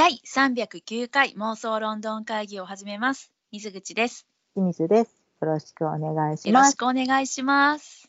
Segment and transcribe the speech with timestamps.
[0.00, 3.30] 第309回妄想ロンドン会議を始めます。
[3.52, 4.26] 水口です。
[4.54, 5.10] 清水です。
[5.42, 6.76] よろしくお願いしよろします。
[6.78, 8.08] くお願いします。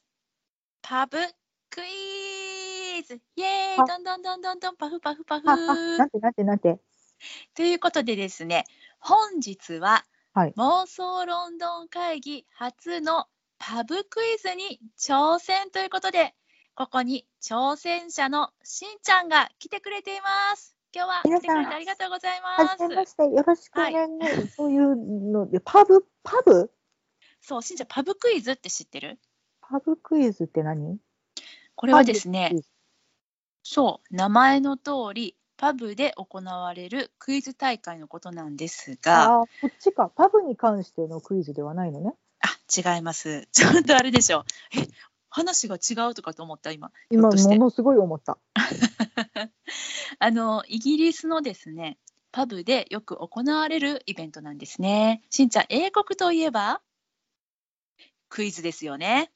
[0.81, 1.17] パブ
[1.69, 6.79] クイズイエーイはどんどんどんどんどんパフパフパフなんてなんてなんて。
[7.55, 8.63] ということでですね、
[9.01, 13.25] 本日は、はい妄想ロンドン会議初の
[13.59, 16.35] パブクイズに挑戦ということで、
[16.73, 20.77] ここに挑戦者のしんちゃんが来てくれています。
[20.93, 22.49] 今日は来てくれてありがとうございま。
[22.65, 23.93] はじめますして、よろしくお願い
[24.29, 24.55] します。
[24.55, 26.69] そういうので、パブ、パブ？
[27.39, 29.17] そう、しんちゃん、パブクイズって知ってる？
[29.61, 30.97] パブクイズって何？
[31.75, 32.53] これはですね
[33.63, 40.09] そう、名前の通り、パブで行われるクイズ大会のことなんですあが、あー、こっちか。
[40.09, 42.15] パブに関してのクイズではないのね。
[42.41, 43.47] あ、違います。
[43.51, 44.43] ちょっとあれでしょ。
[44.75, 44.87] え、
[45.31, 46.91] 話が違うとかと思った、今。
[47.09, 48.37] 今、ものすごい思った。
[50.19, 51.97] あの、イギリスのですね、
[52.31, 55.23] パブでよく行われるイベントなんですね。
[55.29, 56.81] しんちゃん、英国といえば？
[58.29, 59.31] クイズですよね。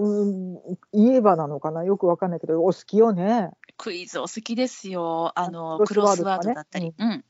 [0.00, 0.54] うん、
[0.92, 1.84] 言えばなのかな？
[1.84, 3.50] よくわかんないけど、お好きよね。
[3.76, 5.32] クイズお好きですよ。
[5.36, 6.94] あの、ククロスワードだったり。
[6.96, 7.24] うん。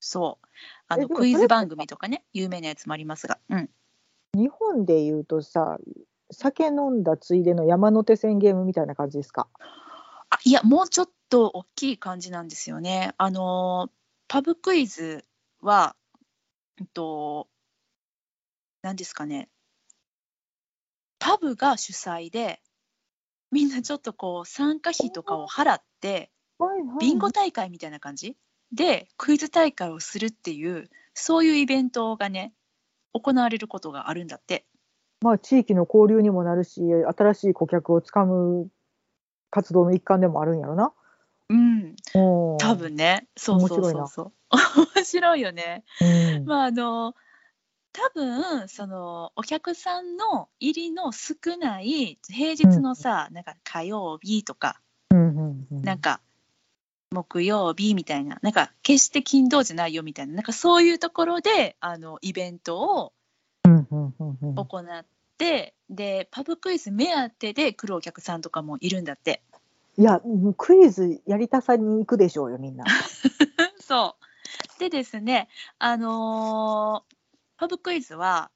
[0.00, 0.46] そう。
[0.88, 3.38] あの、クイズ番組とかね、有名なやつもありますが。
[3.48, 3.70] うん。
[4.34, 5.78] 日本で言うとさ、
[6.34, 9.48] 酒飲んだついでの山手線ゲームみたいな感じですか？
[10.30, 13.14] あいや、もうちょっと大きい感じなんですよね。
[13.16, 13.90] あの、
[14.28, 15.24] パブクイズ
[15.60, 15.96] は、
[16.80, 17.48] えっと、
[18.82, 19.48] 何ですかね。
[21.18, 22.60] パブが主催で、
[23.50, 26.30] みんなちょっとこう、参加費とかを払って、
[27.00, 28.36] ビンゴ大会みたいな感じ？
[28.72, 32.52] で、クイズ大会をするっていう、そういうイベントがね、
[33.12, 34.66] 行われることがあるんだって。
[35.24, 38.68] まあ、地域の交流にもなるし、新しい顧客をつかむ
[39.48, 40.92] 活動の一環でもあるんやろな。
[41.48, 43.26] うん、多多、分ね。
[43.34, 44.86] そうそう面白いなそうそう。
[44.96, 45.82] 面白いよね。
[46.02, 47.14] うんまああの
[47.94, 54.80] 多分そのお客さんの入りの少ない平日のさ、なんか火曜日とか
[55.10, 56.20] うんうんうんなんか
[57.12, 63.12] 木曜日みたいななんか決して金土じゃないよみたいななんかそういうところであのイベントを
[63.64, 65.04] うんうんうんうん行っ
[65.38, 69.42] て、でパブクイズ目当てで来るお客さんとかもいるんだって。
[69.96, 70.20] いや、
[70.56, 72.84] クイズやりたさに行くでしょうよ、みんな。
[73.80, 74.24] そう。
[74.78, 77.14] でですねあのー
[77.56, 78.50] パブクイズは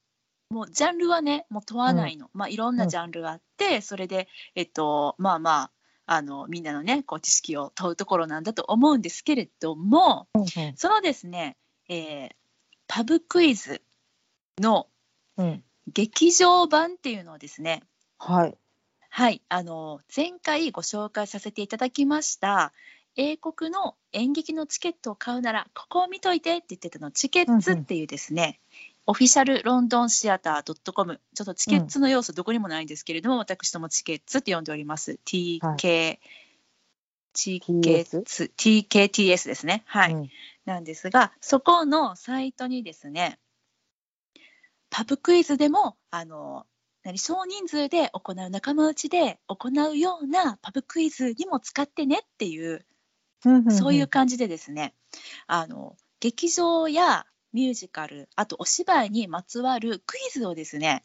[0.51, 5.71] もうジャンルはねもう問わないの、まあいろんなジャンルがあって、それでえっとまあま
[6.07, 10.27] ああのみんなのねこう知識を問うところなんだと思うんですけれども
[10.77, 11.57] そのですね、
[11.89, 12.31] えー
[12.89, 13.83] パブクイズ
[14.59, 14.89] の
[15.37, 15.63] うん
[15.93, 17.83] 劇場版っていうのをですね
[18.19, 18.57] はい。
[19.11, 22.73] はい、あの前回ご紹介させていただきました
[23.17, 28.61] 英国の演劇のチケットを買うならここを見といてって言ってたのチケッツっていうですね、
[29.07, 35.19] オフィシャルロンドンシアター .com ちょっとチケッツの要素どこにもないんですけれども、私どもチケッツって呼んでおります。
[35.25, 36.19] TK、
[37.33, 39.83] チケッツ TKTS ですね。
[39.87, 40.31] はい、うん。
[40.65, 43.39] なんですがそこのサイトにですね
[44.91, 46.67] パブクイズでもあの
[47.05, 52.85] 何少人数で行う仲間内で行うようなパブクイズにも使ってねっていう
[53.71, 54.95] そういう感じでですね
[55.47, 61.05] あの劇場やミュージカルあとお芝居にまつわるクイズをですね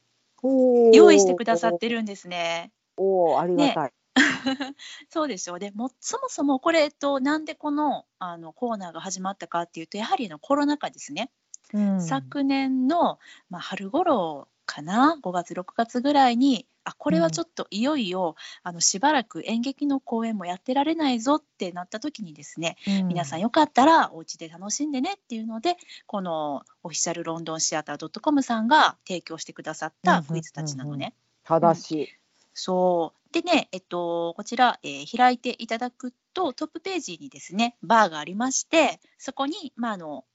[0.91, 2.71] 用意してくださってるんですね。
[2.97, 3.93] おーありがたい。
[5.09, 11.31] そうでしょうでもそもそもこれ、えっと、なんでこのあのコーナーが始まったかっていうとやはりあのコロナ禍ですね。
[11.73, 12.01] うん。
[12.01, 13.19] 昨年の、
[13.49, 23.07] まあ、春頃かな？5月6月ぐらいにあこれはちょっといよいよ、あのしばらく演劇の公演もやってられないぞってなった時にですね、うん。
[23.07, 31.13] 皆さんよかったらお家で楽しんでねっていうのでこのオフィシャルロンドンシアター .com さんが提供してくださったクイズたちなのね。
[31.43, 32.07] 正しい。
[32.53, 33.33] そう。
[33.33, 40.25] でね、えっと、こちら、えー開いていただくとトップページにですねバーがありましてそこに、まああの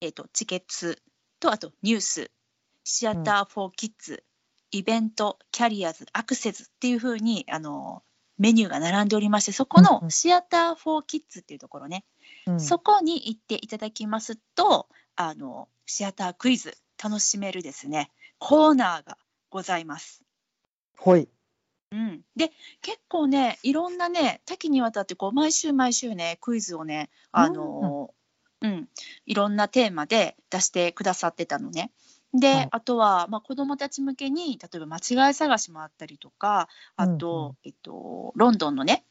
[0.00, 1.02] えっと、チケッツ
[1.40, 2.30] とあとニュース
[2.84, 4.24] シアター・フォー・キッズ、
[4.70, 8.02] イベントキャリアーズアクセスっていうふうにあの
[8.38, 12.04] メニューが並んでおりましてそこのシアター・フォー・キッズっていうところね、
[12.46, 12.60] うん。
[12.60, 18.10] そこに行っていただきますとあのシアタークイズ楽しめるですね。
[18.38, 19.18] コーナーが
[19.50, 20.22] ございます。
[20.96, 21.28] ほい。
[21.90, 22.52] うん、で
[22.82, 28.12] 結構ねいろんなね多岐にわたってこう毎週毎週ねクイズをねあの、
[28.62, 28.88] うん。
[29.26, 31.90] いろんなテーマで出してくださってたのね。
[32.34, 32.68] で、はい。
[32.72, 37.56] あとは、まあ、子どもたち向けに例えば間違い探しもあったりとかあと、うんうん。
[37.64, 39.04] えっと、ロンドンのね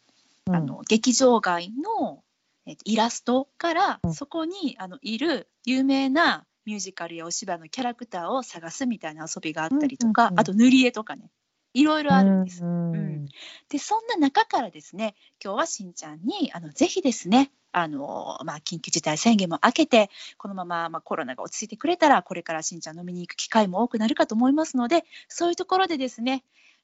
[0.49, 2.23] あの劇場街の、
[2.65, 4.13] えっとイラストからうん。
[4.13, 10.39] そこにあのいる有名なミュージカルやお芝居のキャラクターを探すみたいな遊びがあったりとか、うんうんうん。
[10.41, 11.29] あと塗り絵とかね
[11.77, 12.63] いろいろあるんです。
[12.63, 13.25] うんうん。
[13.69, 15.13] でそんな中からですね
[15.43, 26.43] 今日はしんちゃんにあのぜひですねあの、まあ、緊急事態宣言も明けてこのまま、まあ、コロナが落ち着いてくれたらこれからしんちゃん飲みに行く機会も多くなるかと思いますのでそういうところでですね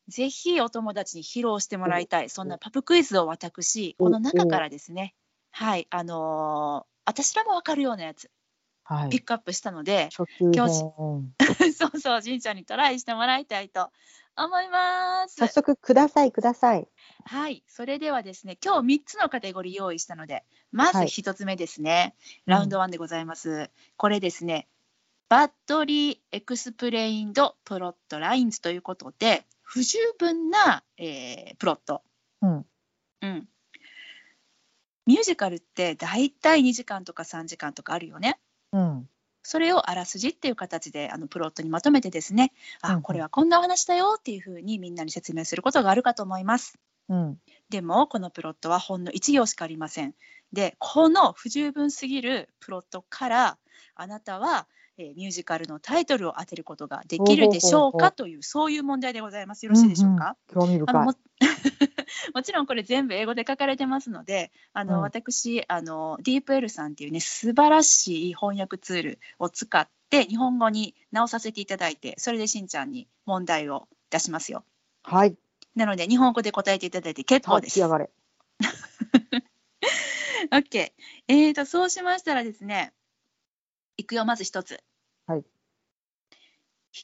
[0.10, 5.16] ぜひお友達に披露してもらいたいそんなパブクイズを私この中からですね
[5.50, 8.30] はいあのー私らも分かるようなやつ
[8.86, 9.10] はい。
[9.10, 13.90] ピックアップしたので、初級教師編そうそうしんちゃんにトライしてもらいたいと
[14.36, 15.36] 思います。
[15.36, 16.88] 早速くださいください。
[17.26, 22.16] はい、それではですね、今日3つのカテゴリー用意したので、まずはい1つ目ですね、
[22.48, 23.70] うんラウンド1でございます。
[23.98, 24.68] これですね、
[25.30, 32.02] Badly Explained Plotlines ということで、不十分な、えープロット。
[32.42, 32.66] うん
[33.22, 33.48] うん。
[35.06, 38.40] ミュージカルって大体2時間とか3時間とかあるよね。
[38.72, 39.10] うん
[39.44, 46.80] それをあらすじっていう形であのプロットにまとめてですね、あうんうんこれはこんなお話だよっていうふうにみんなに説明することがあるかと思います。
[47.10, 47.38] うん
[47.70, 50.14] でもこのプロットはほんの1行しかありません。
[50.54, 53.58] でこの不十分すぎるプロットから
[53.96, 54.68] あなたは、
[54.98, 59.66] えーミュージカルのタイトルを当てることができるでしょうかというそういう問題でございます。
[59.66, 60.96] よろしいでしょうか、興味深い。
[60.96, 61.16] あの
[62.30, 74.64] も もちろんこれ全部英語で書かれてますのであの、うん私あの DeepL さんっていうね素晴らしい翻訳ツールを使って日本語に直させていただいてそれでしんちゃんに問題を出しますよ。
[75.04, 75.36] はい。
[75.76, 77.82] なので日本語で答えていただいて結構です立ち。
[77.82, 78.10] 上がれ。
[80.52, 80.92] OK。
[81.28, 82.94] えーと、そうしましたらですね、
[83.98, 84.84] いくよ、まず一つ。
[85.26, 85.40] はい。
[85.40, 85.44] 引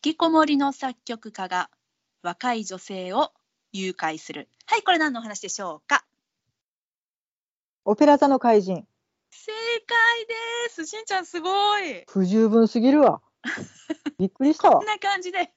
[0.01, 1.69] きこもりの作曲家が
[2.21, 3.31] 若い女性を
[3.71, 4.49] 誘拐する。
[4.65, 6.05] はい、これ何の話でしょうか？
[7.85, 8.87] オペラ座の怪人。
[9.31, 9.51] 正
[9.85, 10.85] 解です。
[10.85, 12.03] しんちゃん、すごい。
[12.07, 13.21] 不十分すぎるわ。
[14.17, 14.87] びっくりしたわこん。
[14.87, 15.53] な感じで、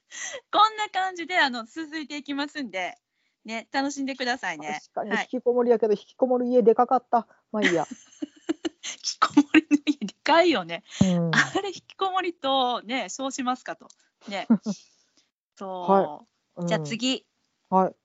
[0.51, 2.97] こんな感じで、あの、続いていきますんで、
[3.45, 4.79] ね、楽しんでくださいね。
[4.81, 7.27] 確かにはい引きこもりやけど、引きこもる家でかかった。
[7.51, 7.85] まあいいや。
[8.85, 10.83] 引きこもりの家でかいよね。
[11.01, 13.89] うん、あれ、引きこもりとね、称しますかと。
[14.27, 14.47] ね。
[15.57, 16.25] そ
[16.57, 16.61] う。
[16.61, 17.25] はじゃあ次、
[17.71, 17.77] うん。
[17.77, 17.95] はい。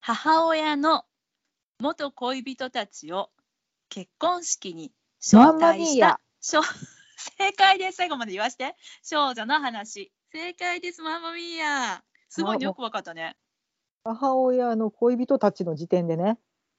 [0.00, 1.04] 母親の
[1.78, 3.30] 元恋人たちを
[3.90, 7.96] 結婚式に招待した正解です。
[7.96, 8.76] 最後まで言わして。
[9.02, 10.10] 少女の話。
[10.32, 11.02] 正解です。
[11.02, 12.02] マンマミーヤ。
[12.30, 13.36] すごいねよくわかったね。
[14.04, 16.38] 母親の恋人たちの時点でね。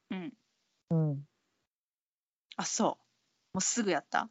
[0.09, 0.33] うん。
[0.89, 1.24] うん。
[2.57, 2.97] あ、そ
[3.53, 3.56] う。
[3.56, 4.29] もうすぐやった。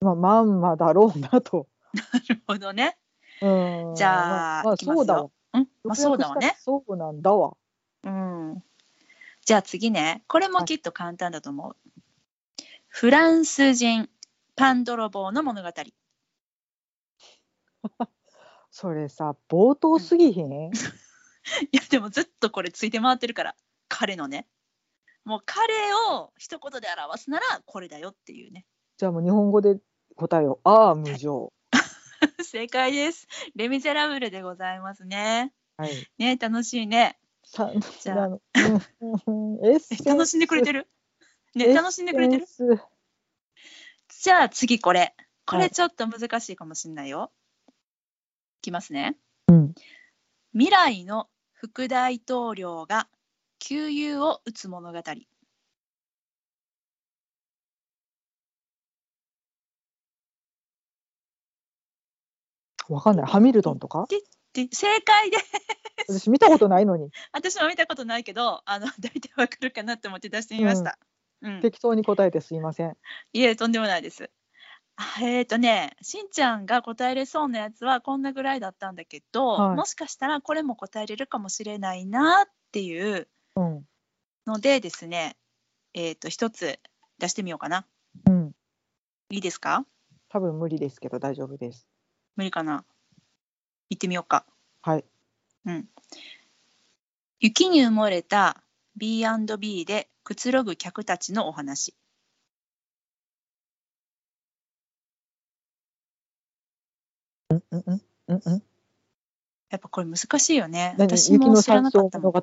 [0.00, 1.68] まあ、まんまだろうなと。
[1.94, 2.98] なるほどね。
[3.40, 3.94] うん。
[3.94, 5.30] じゃあまあ、ますよそうだわ。
[5.56, 5.68] うん？
[5.84, 6.56] まあ、そうだわね。
[6.58, 7.56] そうなんだわ。
[8.04, 8.62] うん。
[9.44, 10.24] じゃあ次ね。
[10.28, 11.76] これもきっと簡単だと思う。
[12.88, 14.08] フランス人
[14.54, 15.68] パン泥棒の物語。
[18.70, 20.70] それさ、冒頭すぎひん、 い
[21.72, 23.56] やでもずっとこれついて回ってるから
[23.88, 24.46] 彼のね
[25.24, 25.72] もう彼
[26.10, 28.66] を一言で表すならこれだよっていうね
[28.98, 29.78] じゃあもう日本語で
[30.16, 30.60] 答えを。
[30.64, 31.52] ああ、無情。
[32.44, 33.26] 正解です。
[33.54, 35.52] レ・ミゼラブルでございますね。
[35.76, 35.90] はい。
[36.18, 37.18] ね楽しいね。
[37.44, 37.72] さ
[38.02, 38.38] じゃあ。
[38.60, 40.88] え楽しんでくれてる？
[41.54, 42.46] ね楽しんでくれてる？
[44.08, 45.14] じゃあ次これ。
[45.46, 45.68] こはい。
[45.68, 47.30] れちょっと難しいかもしれないよ、
[47.68, 47.72] い
[48.62, 49.16] きますね。
[49.48, 49.74] うん。
[50.52, 53.08] 未来の副大統領が
[53.58, 55.02] 給油を打つ物語
[62.88, 63.26] わかんない。
[63.26, 64.06] ハミルトンとか？
[64.52, 65.36] で正解で
[66.08, 67.10] 私見たことないのに。
[67.32, 70.98] 私も見たことないけどあの 大体わかるかなって思って出してみました。
[71.42, 72.96] うん適当に答えてすいません。
[73.34, 74.30] いえとんでもないです。
[74.96, 83.86] あえっ、とねしんちゃんが答えれそうなやつはこんなぐらいだったんだけど、はいもしかしたらこれも答えれるかもしれないなっていううん。
[84.46, 85.36] のでですね
[85.92, 86.80] えっ、と一つ
[87.18, 87.86] 出してみようかな。
[88.26, 88.52] うん。
[89.28, 89.84] いいですか？
[90.30, 91.86] 多分無理ですけど大丈夫です。
[92.36, 92.84] 無理かな
[93.90, 94.44] 行ってみようか。
[94.82, 95.04] はい。
[95.64, 95.88] うん。
[97.40, 98.62] 雪に埋もれた
[98.96, 101.94] B&B でくつろぐ客たちのお話。
[107.50, 108.62] うんうんうんうんうん。
[109.70, 110.94] やっぱこれ難しいよね。
[110.98, 111.08] 何？
[111.08, 112.42] 私も知らな山かった物語。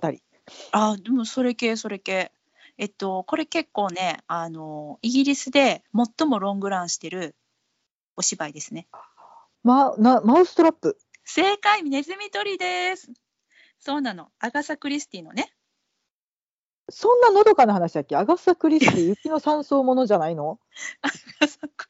[0.72, 2.32] あ、でもそれ系それ系。
[2.78, 7.36] えっとこれ結構ねあのイギリスで最もロングランしてる
[8.16, 8.88] お芝居ですね。
[9.64, 10.98] まなマウストラップ。
[11.26, 13.12] 正解ネズミ捕りです。
[13.80, 14.30] そうなの。
[14.40, 15.54] アガサ・クリスティのね
[16.90, 18.16] そんなのどかな話だっけ？
[18.18, 20.60] アガサ・クリスティ 雪の三層ものじゃないの？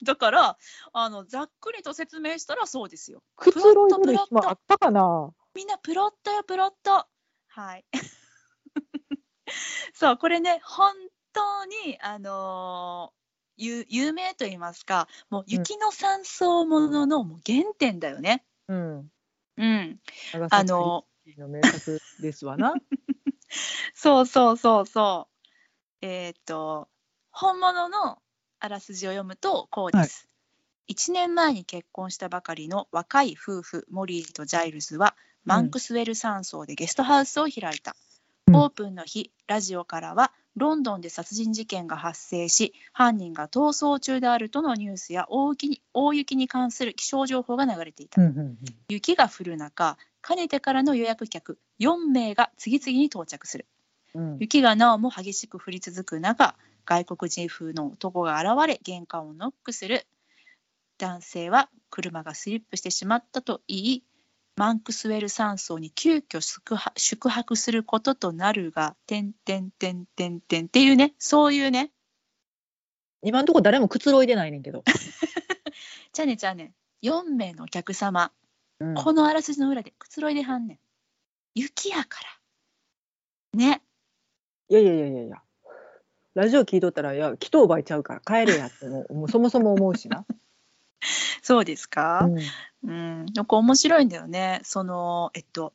[0.04, 0.58] だから
[0.94, 3.24] あのざっくりと説明したらそうですよ。
[3.36, 5.32] くつろいでる暇あったかな？
[5.56, 7.08] みんなプロットよプロット。
[7.48, 7.86] はい。
[9.94, 10.94] そうこれね本
[11.34, 13.23] 当にあのー
[13.58, 18.44] 有有名と言いますかもう雪の三層もののもう原点だよね。
[18.68, 19.12] うん。
[19.58, 20.00] うん、
[20.50, 21.06] あの
[21.48, 22.74] 名作ですわな。
[23.94, 25.28] そうそうそうそ
[26.02, 26.06] う。
[26.06, 26.90] えっ、と
[27.32, 28.22] 本物の
[28.60, 30.28] あらすじを読むとこうです。
[30.90, 37.92] 1年前に結婚したばかりの若い夫婦モリーとジャイルズはマンクスウェル山荘でゲストハウスを開いた。
[37.92, 38.13] うん
[38.52, 48.22] オープンの日ラジオからはロンドンで殺人事件が発生し犯人が逃走中であるとのニュースや大雪に大雪に関する気象情報が流れていた。
[48.22, 48.58] うんうんうん
[48.90, 53.66] 雪が降る中かねてからの予約客4名が次々に到着する。
[54.14, 60.06] うん雪がなおも激しく降り続く中外国人風の男が現れ玄関をノックする
[61.00, 64.04] 男性は車がスリップしてしまったと言い
[64.56, 71.92] マンクスウェル山荘に急遽宿泊宿泊することとなるが「てんてんてんてんてん」っていうねそういうね
[73.24, 74.84] 今んとこ誰もくつろいでないねんけど。
[76.14, 78.32] じゃあねじゃあね4名のお客様、
[78.80, 80.80] うんこのあらすじの裏でくつろいではんねん
[81.56, 82.20] 雪やか
[83.54, 83.82] らね
[84.70, 85.42] いやいやいやいやいや。
[86.36, 90.26] ラジオ聞いとったら、いや、祈祷場いちゃうから帰れやってもう、もうそもそも思うしな。
[91.42, 92.30] そうですか、
[92.84, 92.90] うん。
[92.90, 94.62] うん、なんか面白いんだよね。
[94.64, 95.74] その、えっと、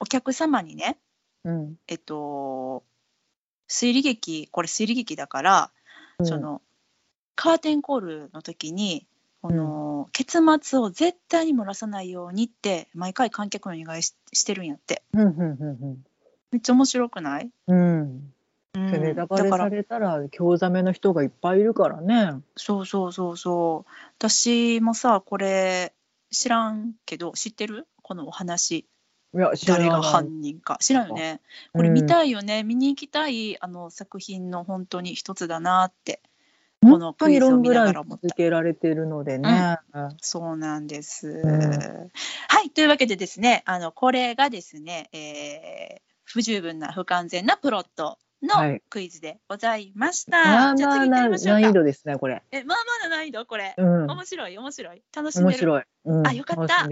[0.00, 0.98] お客様にね、
[1.44, 1.76] うん。
[1.88, 2.84] えっと、
[3.68, 5.70] 推理劇、これ推理劇だから、
[6.18, 6.26] うん。
[6.26, 6.62] その、
[7.34, 9.06] カーテンコールの時に、
[9.42, 15.02] この、結末を絶対に漏らさないようにって、毎回観客にお願いししてるんやって。
[15.12, 16.04] うんうん。
[16.50, 18.32] めっちゃ面白くない、うん
[18.76, 18.94] うん。
[18.94, 22.40] うん、ネタバだからレされたら興ざめの人がいっぱいいるからね。
[22.56, 23.90] そうそうそうそう。
[24.18, 25.94] 私もさ、これ、
[26.30, 27.86] 知らんけど、知ってる？
[28.02, 28.86] このお話。
[29.34, 31.40] いや、知ら誰が犯人か知らんよね。
[31.72, 36.20] これ見たいよね、見に行きたいあの作品の本当に一つだなって
[36.82, 39.78] うんこのクイズを見ながら思った本当にロングラン続けられてるのでね。
[40.20, 41.42] そうなんです。
[41.44, 42.10] ん
[42.48, 50.44] はいというわけでですねあのこれがですね、えー不十分な不完全なプロットのはいクイズでございました。
[50.44, 51.60] まあじゃあ次行ってみましょうか。
[51.60, 52.42] 難易度ですね、これ。
[52.50, 54.06] えまあまあな難易度これ、うん。
[54.10, 55.46] 面白い面白い楽しんでる。
[55.46, 55.82] 面白い。
[56.04, 56.88] うんあよかった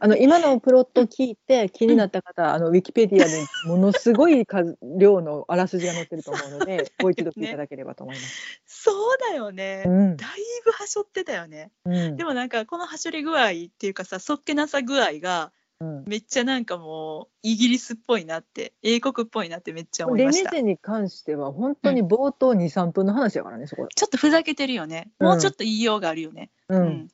[0.00, 8.60] あの今のプロット聞いて気になった方、あのウィキペディアでものすごい数量のあらすじが載ってると思うので、 もう一度聞いただければと思います。
[8.66, 9.84] そうだよね。
[9.86, 10.30] うんだい
[10.64, 11.70] ぶはしょってたよね。
[11.84, 15.52] うんでもなんかこのはしょり具合っていうかさそっけなさ具合が
[15.84, 16.04] うん。
[16.06, 20.50] めっちゃなんかもうイギリスっぽいなって英国っぽいなってめっちゃ思いレました。
[20.50, 23.86] ネゼに関しては本当に冒頭2、3分の話やからね、そこ。
[23.94, 25.10] ちょっとふざけてるよね。
[25.20, 26.50] もうちょっと言いようがあるよね。
[26.68, 26.76] う。
[26.76, 26.82] うん。
[26.84, 27.08] ん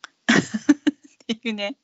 [1.33, 1.77] っていうね。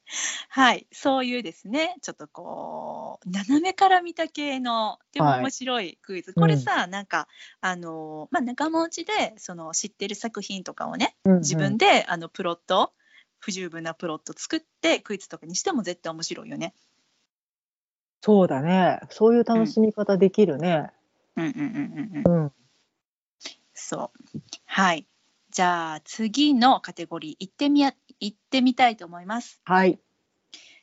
[0.48, 1.96] はいそういうですね。
[2.02, 7.28] ちょっとこう斜めから見た系のでもはい面白いクイズ、これさ、なんか
[7.60, 11.38] あのまあ仲間内でその知ってる作品とかをねうんうん。
[11.40, 12.92] 自分で、あのプロット
[13.38, 16.74] 不十分なプロット作ってクイズとかにしても絶対面白いよね。
[18.20, 19.00] そうだね。
[19.10, 20.90] そういう楽しみ方できるね。
[21.36, 22.44] うんうんうんうんうん。
[22.44, 22.52] うん。
[23.74, 24.40] そう。
[24.64, 25.06] はい。
[25.50, 29.60] じゃあ次のカテゴリー行ってみや行ってみたいと思います。
[29.64, 29.98] はい。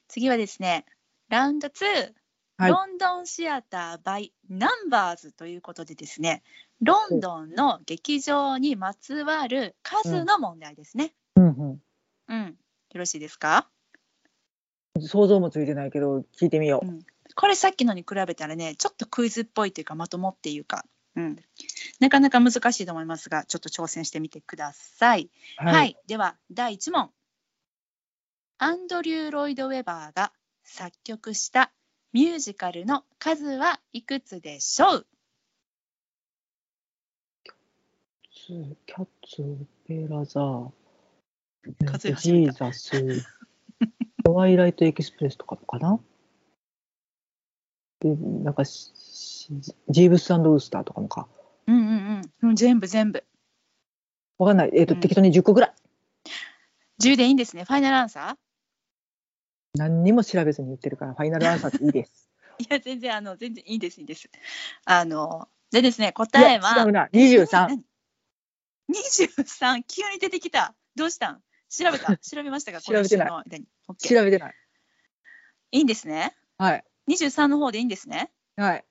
[0.07, 0.85] 次はですね、
[1.29, 2.13] ラウンド2、
[2.57, 6.43] はいロンドンシアター by ナンバーズということでですね、
[6.81, 11.13] ロンドンの劇場にまつわる数の問題ですね。
[11.35, 11.81] うんうん。
[12.29, 12.55] よ
[12.93, 13.67] ろしいですか？
[14.95, 15.01] うん。
[15.01, 16.99] 想像もついてないけど、聞いてみよう。
[17.35, 21.35] これさっきのに比べたらねちょっとクイズっぽいというかまともっていうか、うん、
[21.99, 25.31] なかなか難しいと思いますがちょっと挑戦してみてください。
[25.57, 27.09] はい、では第1問。
[28.59, 30.31] アンドリュー・ロイド・ウェバーが
[30.63, 31.71] 作曲した
[32.13, 35.07] ミュージカルの数はいくつでしょう？
[38.45, 40.39] ツキャッツ、オペラザ
[41.85, 42.53] 数えー、始めた。
[42.53, 43.25] ジーザス、
[44.23, 45.99] トワイライトエキスプレスとかかな？
[47.99, 51.27] で、なんかジーブスウースターとかもか。
[51.67, 51.83] うんうん
[52.41, 52.49] うん。
[52.49, 53.23] うん全部全部。
[54.37, 54.71] わかんない。
[54.73, 54.99] えっ、と、うん。
[54.99, 55.73] 適当に10個ぐらい。
[57.01, 57.63] 10でいいんですね。
[57.63, 58.37] ファイナルアンサ
[59.75, 62.29] 何にも調べずに言ってるから、ファイナルアンサーでいいです。
[62.59, 64.29] ー いや全然あの全然いいですいいです。
[64.85, 67.09] あのでですねい答えはや違うな。
[67.11, 67.47] 23。
[67.57, 67.83] 何
[68.89, 70.75] 23急に出てきた。
[70.95, 71.43] どうしたん？
[71.73, 72.15] 調べた。
[72.17, 72.81] 調べましたか？
[72.81, 73.29] 調べてない。
[73.29, 74.55] 調べてない。
[75.71, 76.35] いいんですね。
[76.57, 76.85] はい。
[77.09, 78.31] 23の方でいいんですね。
[78.55, 78.85] はい。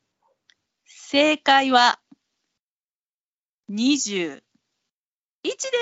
[0.85, 2.01] 正解は
[3.71, 4.43] 21で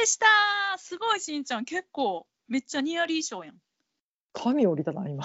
[0.05, 0.27] した。
[0.79, 1.65] すごいしんちゃん。
[1.65, 3.57] 結構めっちゃニアリー賞やん。
[4.33, 5.25] 神降りたな今。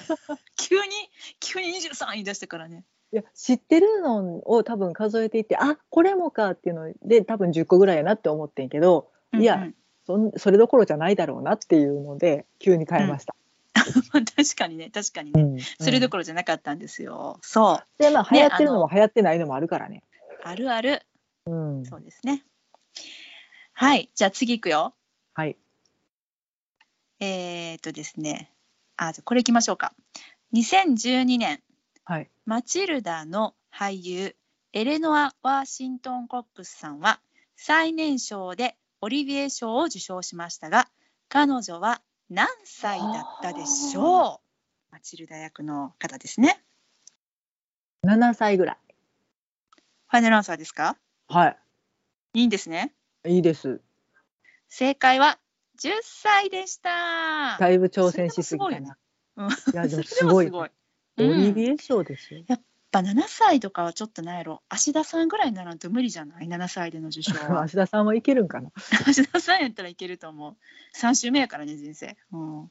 [0.56, 0.92] 急に
[1.40, 2.84] 急に23言い出してからね。
[3.12, 9.62] いや知ってるのを多分数えていってあこれもかっていうので多分10個ぐらいやなって思ってんけどいやうん。
[9.62, 9.76] うん
[10.06, 13.34] そんそれどころじゃないだろうなっていうので急に変えました。
[13.74, 15.60] 確かにね確かにね、うん。
[15.60, 17.38] それどこころじゃなかったんですよ。
[17.42, 17.84] そう。
[17.98, 20.02] でまあ流ね行ってるのも流行ってないのもあるからね。
[20.42, 21.02] あるある。
[21.46, 22.44] うん、そうですね。
[23.72, 24.10] はい。
[24.14, 24.94] じゃあ次いくよ。
[25.34, 25.56] はい。
[27.20, 28.50] えー、っとですね。
[28.96, 29.94] あじゃあこれいきましょうか。
[30.54, 31.60] 2012年
[32.04, 32.30] はい。
[32.46, 34.36] マチルダの俳優
[34.72, 37.20] エレノア・ワーシントン・コックスさんは
[37.56, 40.88] 最年少でオリビエ賞を受賞しましたが
[41.28, 44.40] 彼女は何歳だったでしょ
[44.90, 44.92] う？
[44.92, 46.64] マチルダ役の方ですね。
[48.06, 48.76] 7歳ぐらい。
[50.08, 50.96] ファイナルアンサーですか？
[51.28, 51.56] はい。
[52.32, 52.94] いいんですね。
[53.26, 53.82] いいです。
[54.70, 55.38] 正解は
[55.82, 57.58] 10歳でした。
[57.60, 58.96] だいぶ挑戦しすぎたな。
[59.36, 59.48] うん。
[59.50, 60.50] いやでもすごい。
[60.50, 60.66] オ
[61.18, 61.42] うん。
[61.42, 62.42] リビエ賞ですよ。
[62.46, 62.60] やっ
[62.94, 64.62] ぱ7歳とかはちょっとなんやろ。
[64.68, 67.62] 芦田さんぐらいにならんと無理じゃない？7歳での受賞は。
[67.66, 68.70] 芦田さんはいけるんかな？
[69.06, 70.56] 芦田さんやったらいけると思う。
[70.96, 72.16] 3週目やからね人生。
[72.32, 72.70] うん。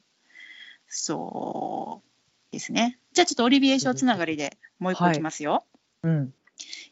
[0.88, 2.02] そ
[2.50, 2.98] うですね。
[3.12, 5.66] じゃあちょっとオリビエ賞つながりでもう一個いきますよ、
[6.02, 6.34] うん。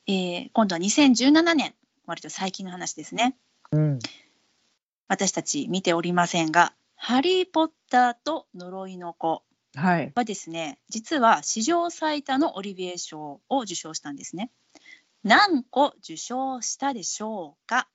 [0.07, 1.75] えー今度は2017年。
[2.05, 3.37] 割と最近の話ですね。
[3.71, 3.99] うん。
[5.09, 9.43] 私たち見ておりませんが「ハリー・ポッターと呪いの子」
[9.75, 10.13] はい。
[10.15, 14.51] はですね実は史上最多のオリビエ賞を受賞したんですね
[15.25, 17.89] 何個受賞したでしょうか？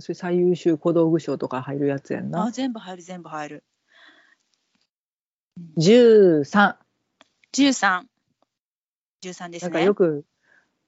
[0.00, 2.50] それ最優秀小道具賞とか入るやつやんあな。
[2.50, 3.64] 全部入る全部入る
[5.78, 6.76] 13。
[7.52, 8.02] 13
[9.22, 10.24] 13ですねなんかよく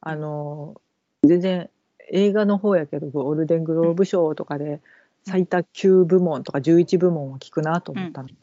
[0.00, 0.80] あの
[1.22, 1.70] 全然
[2.10, 4.80] 映画の方やけどゴールデングローブ賞とかで
[5.28, 8.34] 最多9部門とか11部門は聞くなと思ったので、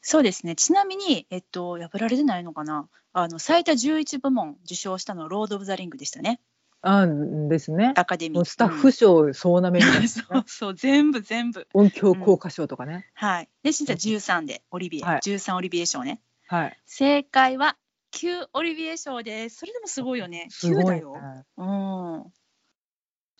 [0.00, 0.54] そうですね。
[0.56, 2.88] ちなみにえっと破られてないのかな？
[3.12, 6.40] あの最多11部門受賞したのはロード・オブ・ザ・リングでしたね。
[6.80, 7.94] あんですね。
[7.96, 8.44] アカデミー。
[8.44, 11.66] スタッフ賞総なめみたいな、 そうそう全部全部。
[11.72, 13.48] 音響効果賞とかね、はい。
[13.62, 15.20] でしんちゃん13でオリビエ、はい。
[15.20, 16.20] 13オリビエ賞ね。
[16.46, 16.78] はい。
[16.84, 17.76] 正解は
[18.12, 19.56] 9オリビエ賞です。
[19.56, 20.48] それでもすごいよね。
[20.50, 20.90] 9すごいね。
[20.90, 21.16] だよ。
[21.56, 22.32] うん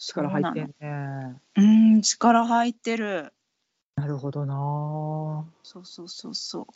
[0.07, 1.41] 力入ってんね。
[1.57, 3.33] うん力入ってる。
[3.97, 5.47] なるほどな。
[5.63, 6.67] そうそうそうそう。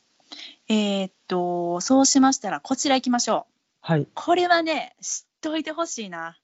[0.69, 3.53] えーっとそうしましたらこちら行きましょう。
[3.81, 4.07] はい。
[4.15, 6.39] これはね知っといてほしいな。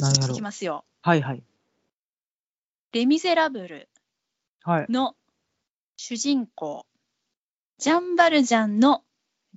[0.00, 0.32] い何やろ。
[0.32, 0.84] うきますよ。
[1.02, 1.42] はいはい。
[2.92, 3.88] レ・ミゼラブル
[4.62, 4.86] はい。
[4.88, 5.14] の
[5.96, 6.86] 主人公
[7.78, 9.02] ジャンバルジャンの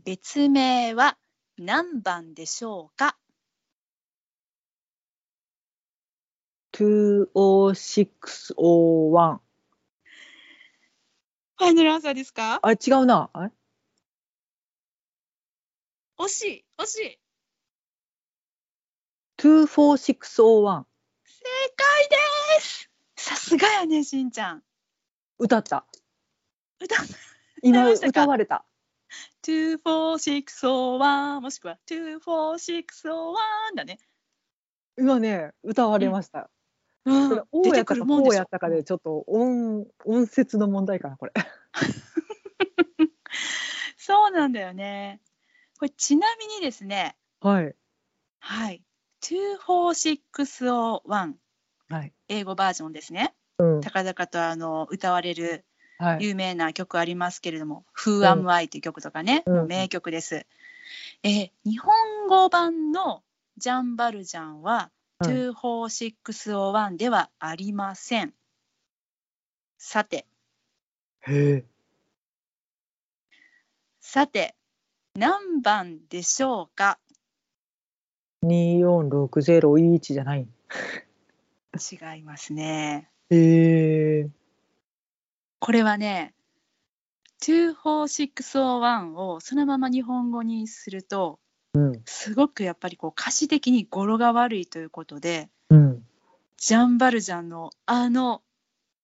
[0.03, 1.17] 別名は
[1.57, 3.15] 何番でしょうか？
[6.73, 9.39] 20601
[11.57, 13.51] ファイナルアンサーですかあ違うなあれ
[16.17, 17.19] 惜しい惜しい
[19.37, 20.85] 24601
[21.25, 21.43] 正
[21.75, 22.15] 解で
[22.61, 24.63] すさすがやねしんちゃん
[25.39, 25.85] 歌った
[26.79, 26.95] 歌
[27.63, 28.63] 今歌われた
[29.43, 33.35] 24601もしくは24601
[33.75, 33.99] だね
[34.97, 36.60] 今ね歌われました、うん
[37.05, 41.33] それ「お」出てやったか「こう」やったかでちょっと音音節の問題かなこれ。
[43.97, 45.21] そうなんだよね。
[45.79, 47.15] これちなみにですね。
[47.39, 47.75] はい。
[48.39, 48.83] はい。
[49.21, 51.35] 24601
[51.89, 52.13] はい。
[52.27, 53.33] 英語バージョンですね。
[53.57, 53.81] うん。
[53.81, 55.65] 高々とあの歌われる
[55.97, 56.25] はい。
[56.25, 59.67] 有名な曲ありますけれども「Who Am I」という曲とかね、うん。
[59.67, 60.45] 名曲です。
[61.23, 63.23] えー日本語版の
[63.57, 68.33] 「ジャンバルジャン」ははい24601ではありません。
[69.77, 70.25] さて。
[71.21, 71.65] へえ。
[73.99, 74.55] さて
[75.15, 76.99] 何番でしょうか
[78.43, 80.47] ？246011じゃない。
[81.73, 83.09] 違いますね。
[83.29, 84.29] へえ。
[85.59, 86.33] これはね
[87.41, 91.39] 24601をそのまま日本語にすると
[91.73, 96.03] うんすごくやっぱりこう歌詞的に語呂が悪いということでうん
[96.57, 98.41] ジャンバルジャンのあの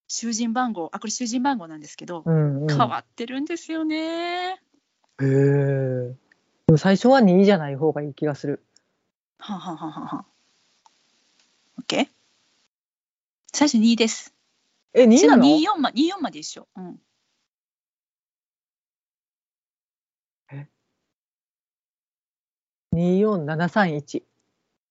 [0.07, 4.59] 囚人番号あこれ囚人番号なんですけど、うんうん変わってるんですよね。
[5.19, 6.15] へえ
[6.67, 8.61] でも最初は2じゃない方がいい気がする
[9.39, 10.25] はんはんはんはんはん。
[11.81, 12.07] OK?
[13.53, 14.33] 最初2です。
[14.93, 16.67] え2なの？24ま24まで一緒。
[16.75, 16.99] うん。
[22.97, 24.23] 24731。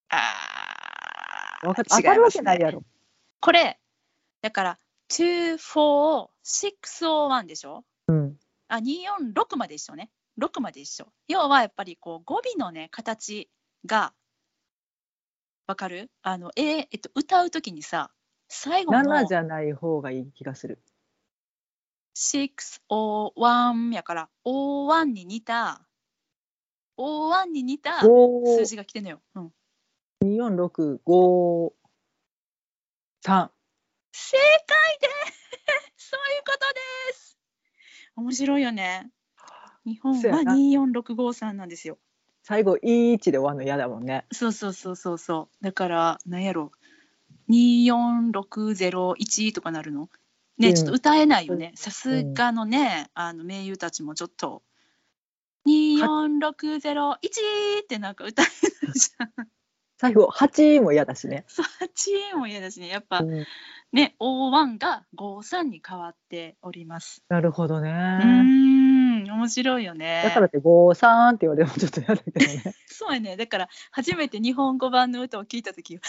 [0.09, 2.83] あわかっ違いますね当たるわけないやろ。
[3.41, 3.77] これ
[4.41, 4.79] だから
[5.11, 7.83] 24601でしょ？
[8.07, 8.37] うん。
[8.69, 13.49] あ246まで一緒ね6まで一緒要はやっぱりこう語尾のね形
[13.85, 14.13] が
[15.67, 16.09] わかる？
[16.21, 18.09] あの、えーえっと、歌うときにさ
[18.47, 20.79] 最後の7じゃない方がいい気がする。
[22.15, 25.81] 601やから O1 に似た
[26.97, 29.53] O1 に似た5数字が来てんのよ、うん、
[30.23, 31.71] 24653。
[34.11, 35.07] 正解で
[35.95, 36.79] そういうことで
[37.13, 37.37] す。
[38.15, 39.11] 面白いよね。
[39.85, 40.55] 日本はそうやな。
[40.55, 41.99] 24653なんですよ。
[42.43, 44.25] 最後、1で終わるの嫌だもんね。
[44.31, 45.63] そうそうそうそうそう。
[45.63, 46.71] だからなんやろ。
[47.49, 50.09] 24601とかなるの？
[50.57, 50.75] ね、うん。
[50.75, 51.73] ちょっと歌えないよね。
[51.75, 54.63] さすがのねあの名優たちもちょっと
[55.67, 58.51] 24601ってなんか歌えな
[58.93, 59.47] いじゃん。
[59.99, 61.43] 最後、8も嫌だしね。
[61.47, 61.65] そう
[62.33, 62.87] 8も嫌だしね。
[62.87, 63.45] やっぱうん。
[63.93, 67.23] ね O1 が53に変わっております。
[67.29, 67.89] なるほどね。
[67.89, 70.23] ん面白いよね。
[70.25, 72.75] だからって53って言われてもちょっと嫌だけどね。
[72.87, 73.37] そうやね。
[73.37, 75.99] だから初めて日本語版の歌を聞いた時えー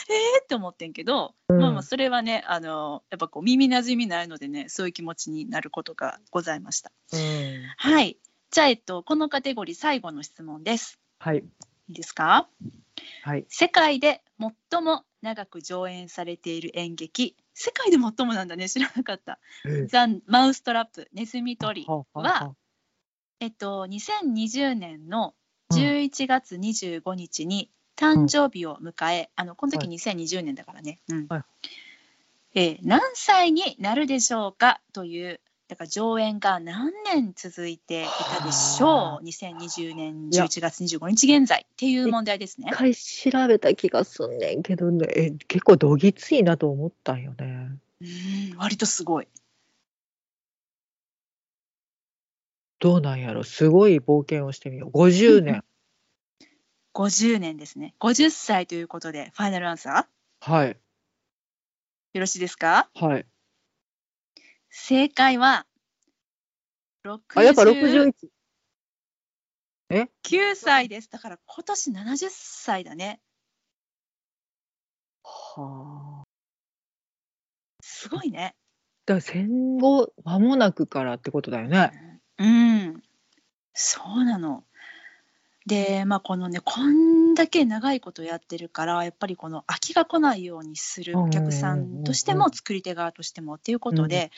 [0.42, 1.58] って思ってんけど、うん。
[1.58, 6.90] まあまあそれはねあのやっぱこう耳なじみないのでねそういう気持ちになることがございました。
[7.12, 7.62] うん。
[7.76, 8.18] はい
[8.50, 10.98] じゃあえっとこのカテゴリー最後の質問です。
[11.18, 11.38] はい。
[11.38, 12.48] いいですか？
[13.22, 13.44] はい。
[13.48, 14.22] 世界で
[14.70, 17.36] 最も長く上演されている演劇。
[17.54, 18.68] 世界で最もなんだね。
[18.68, 19.38] 知らなかった。
[19.88, 21.08] ザ・マウストラップ。
[21.12, 22.54] ネズミ捕りは
[23.40, 25.34] えっと、2020年の
[25.72, 31.26] 11月25日に誕生日を迎え、あのこの時は2020年だからね、うん。
[31.28, 31.42] はい。
[32.54, 34.80] えー何歳になるでしょうか？
[34.92, 38.06] というだから上演が何年続いてい
[38.38, 42.74] たでしょはう2020年11月25日現在っていう問題ですね一。
[42.74, 47.78] 回調べた気がすんねんけどね、え結構どぎついなと思ったんよね。
[48.00, 49.28] うん割とすごい。
[52.80, 54.96] どうなんやろすごい冒険をしてみよう。
[54.96, 55.64] 50年。
[56.94, 57.94] 50年ですね。
[58.00, 60.50] 50歳ということでファイナルアンサー？
[60.50, 60.68] はい。
[60.68, 62.88] よろしいですか？
[62.94, 63.26] はい。
[64.80, 65.66] 正解は
[67.34, 68.12] あ、やっぱ60
[69.90, 70.08] 61。
[70.24, 71.10] 9歳です。
[71.10, 73.20] だから今年70歳だね。
[75.24, 76.24] はあ。
[77.82, 78.54] すごいね。
[79.04, 82.20] だから戦後間もなくからってことだよね。
[82.38, 83.02] うん。
[83.74, 84.64] そうなの。
[85.66, 94.20] で、まあこのね、こんだけ長いことやってるから、やっぱりこの飽きが来ないようにするお客さんとしても、作り手側としてもっていうことで、うん。
[94.20, 94.28] やっ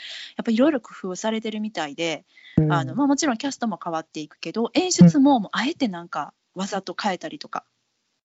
[0.45, 2.25] ぱりいろいろ工夫されてるみたいで、
[2.59, 2.73] うん。
[2.73, 7.65] あのまあ、もちろんキャストも変わっていくけど、演出ももうあえてなんかわざと変えたりとか、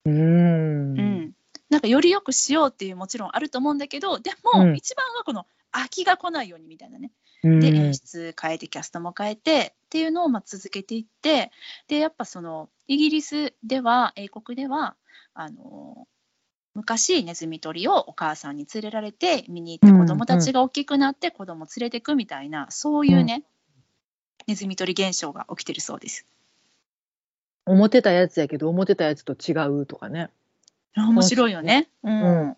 [0.06, 1.00] うん。
[1.00, 1.32] うん、
[1.70, 4.76] なんかより良くしようっていうもちろんあると思うんだけどでもうん。
[4.76, 7.12] 一番はこの飽きが来ないようにみたいなね、
[7.44, 7.60] うん。
[7.60, 11.52] で演出変えてキャストも変えてっていうのをまあ続けていって
[11.88, 14.96] でやっぱそのイギリスでは英国では
[15.34, 16.06] あの
[16.74, 23.44] 昔ネズミ捕りをお母さんに連れられて見に行って子供たちが大きくなって子供連れてくみたいな、そういうね、
[24.46, 26.26] ネズミ捕り現象が起きてるそうです。
[27.66, 30.30] 思ってたやつやけど思ってたやつと違うとかね。
[30.98, 31.88] 面白いよね。
[32.04, 32.22] うん。
[32.22, 32.58] うん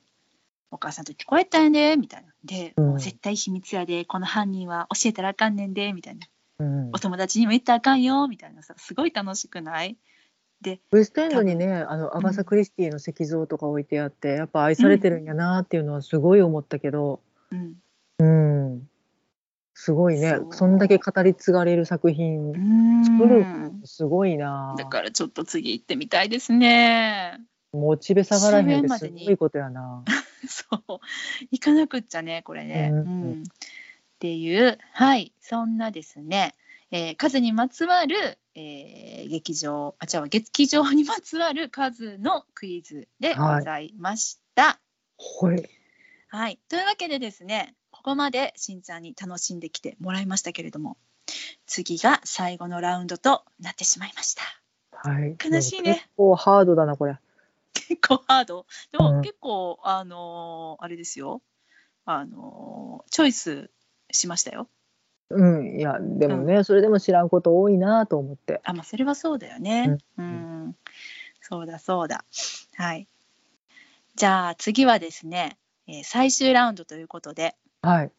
[0.70, 2.34] お母さんと聞こえたんで、みたいな。
[2.44, 6.28] で、うん絶対秘密やで、この犯人は教えたらあかんねんで、みたいな。
[6.60, 9.98] うんお友達にも言ったらあかんよ、みたいなさ、すごい楽しくない？
[10.92, 17.20] ウエストエンドにねあのアガサ・クリスティの石像とか置いてあってやっぱ愛されてるんやなっていうのはすごい思ったけど、
[17.52, 17.76] うん。
[18.20, 18.24] う
[18.78, 18.90] ん、
[19.76, 22.54] すごいねそんだけ語り継がれる作品
[23.06, 23.46] 作る
[23.84, 27.40] すごいなだからちょっと次行ってみたいですね。
[27.72, 30.04] モチベ下がらへんってすごいことやな。
[30.48, 31.00] そう。
[31.52, 32.90] 行かなくっちゃね、これね。
[32.92, 33.44] ううんん。
[34.18, 36.56] っていう、はい、そんなですね、
[36.90, 44.80] えー数にまつわる、えー劇場、あ、違う、劇場にまつわる数のクイズでございました。
[45.20, 45.70] はい。
[46.30, 50.98] はい、というわけでですね、ここまでしんちゃんに楽しんできてもらいましたけれども、
[51.68, 54.42] 次が最後のラウンドとなってしまいました。
[54.94, 55.38] はい。
[55.44, 57.20] 悲しいね結構ハードだなこれ。
[57.74, 58.66] 結構ハード。
[58.92, 61.44] でも、うん結構、あのーあれですよ。
[62.06, 63.70] あのーチョイス
[64.12, 64.70] しましたよ。
[65.30, 68.62] うんいやでもね、それでも知らんこと多いなと思って。
[68.64, 69.98] あ、まあ、それはそうだよね。
[70.18, 70.76] う、うん
[71.42, 72.24] そうだ、そうだ。
[72.76, 73.08] はい。
[74.16, 78.12] じゃあ、次はですね、えー最終ラウンドということで、はい。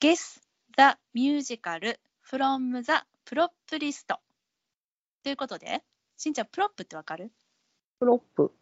[0.00, 0.40] Guess
[0.76, 2.92] the Musical from the
[3.24, 4.06] Prop List
[5.22, 5.84] ということで、
[6.16, 7.30] しんちゃん、 prop ってわかる？
[8.00, 8.52] prop。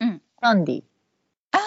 [0.00, 0.18] うん。
[0.18, 0.82] キャンディー。
[1.52, 1.58] あ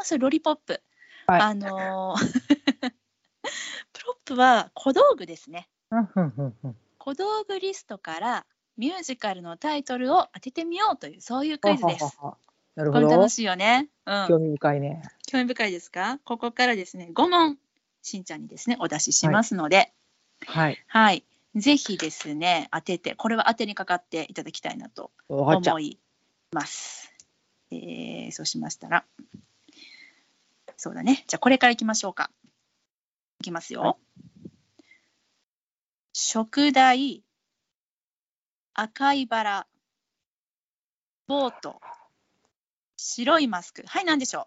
[0.00, 0.80] あ、それ lollipop。
[1.26, 5.68] はいあのー prop は小道具ですね。
[6.98, 12.04] 小道具リストからミュージカルのタイトルを当ててみようというそういうクイズです。
[12.04, 12.36] はははは
[12.74, 13.28] なるほどこれ楽。
[13.30, 13.88] しいよね。
[14.06, 14.26] うん。
[14.28, 15.02] 興味深いね。
[15.26, 16.18] 興味深いですか？
[16.24, 17.58] ここからですね、5問、
[18.02, 19.92] しんちゃんにですね、お出ししますので、
[20.46, 20.84] はい。
[20.88, 21.24] はい。
[21.54, 25.78] ぜひですね、当てて、これは当てにかかっていただきたいなと思。
[25.78, 25.98] い
[26.50, 27.12] ます。
[27.70, 29.04] えー、そうしましたら、
[30.76, 31.24] そうだね。
[31.28, 32.30] じゃあ、これからいきましょうか。
[33.44, 33.80] いきますよ。
[33.82, 33.94] はい
[36.16, 37.24] 食材、
[38.72, 39.66] 赤いバラ、
[41.26, 41.80] ボート、
[42.96, 43.82] 白いマスク。
[43.84, 44.46] はい、何でしょ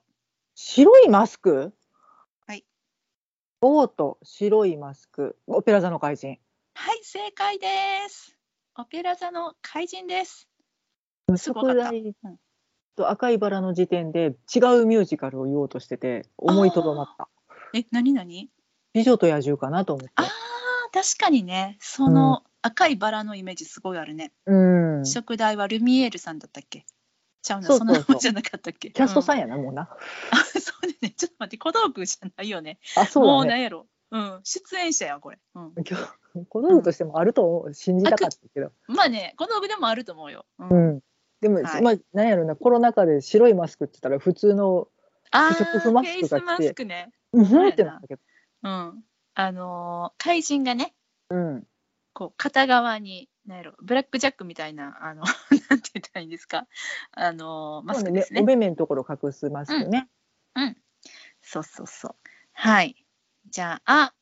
[0.56, 1.74] 白いマスク？
[2.48, 2.66] はい。
[3.60, 6.32] ボート、白いマスク、オペラ座の怪人。
[6.32, 6.38] う
[6.76, 7.68] はい、正解で
[8.08, 8.38] す。
[8.78, 10.48] オペラ座の怪人です。
[11.36, 12.38] 食材うん
[12.96, 17.28] と赤いバラの時点で違うミュージカルを言おうとしてて思いとどまった。
[17.74, 18.50] え、何何？
[18.94, 20.24] 美女と野獣かなと思ってあ。
[20.24, 20.28] あ、
[20.92, 24.32] 確かにね、その赤いバラのイメージすごいあるね。
[24.46, 25.04] うん。
[25.04, 26.86] キ食材はルミエールさんだったっけ？
[27.42, 28.90] ちゃうな、そうそうそうそんなもんじゃなかったっけ？
[28.90, 29.84] ャストさんん、やな、もうな。
[29.84, 31.12] あ、そうだね。
[31.12, 32.80] ちょっと待って、小道具じゃないよね。
[32.96, 33.46] あ、そうもう。
[33.46, 33.88] なんやろ。
[34.10, 35.40] うん、出演者や、これ。
[35.54, 35.74] うん。
[35.88, 38.72] 今日小道具としてもあると信じたかったけど。
[38.88, 40.46] まあね、小道具でもあると思うよ。
[40.60, 40.70] うん。
[40.70, 41.00] うん。
[41.42, 44.88] でも、はいまあ、なんやろな、コロナ禍で白いマスクって言ったら普通の、
[45.32, 47.12] ああ、不織布マスクが来てフェイスマスクね。
[47.34, 48.22] うんってなったけど。
[48.64, 49.04] うん。
[49.36, 50.94] あのー怪人がね、
[51.30, 51.68] うん。
[52.14, 55.24] こう片側に、なんやろ、ブラックジャックみたいな、あの、
[55.70, 56.68] なんて言ったらいいんですか？
[57.12, 58.46] あのーマスクですねねお。
[58.46, 60.10] 目目のところ隠すマスクね。
[61.42, 62.16] そうそうそう。
[62.54, 63.06] はい。
[63.46, 64.14] じゃあ、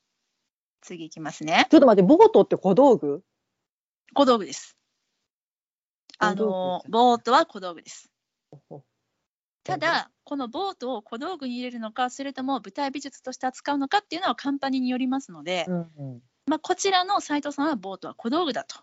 [0.82, 1.66] 次いきますね。
[1.72, 3.24] ちょっと待って、ボートって小道具？
[4.14, 4.78] 小道具です。
[6.20, 8.12] あのです、ボートは小道具です。
[8.70, 8.84] ほ
[9.66, 16.22] ただ、このボートを小道具に入れるのか、それとも舞台美術として扱うのかっていうのはカンパニーによりますので、うんうん。
[16.46, 18.76] まあ、こちらの斉藤さんはボートは小道具だと。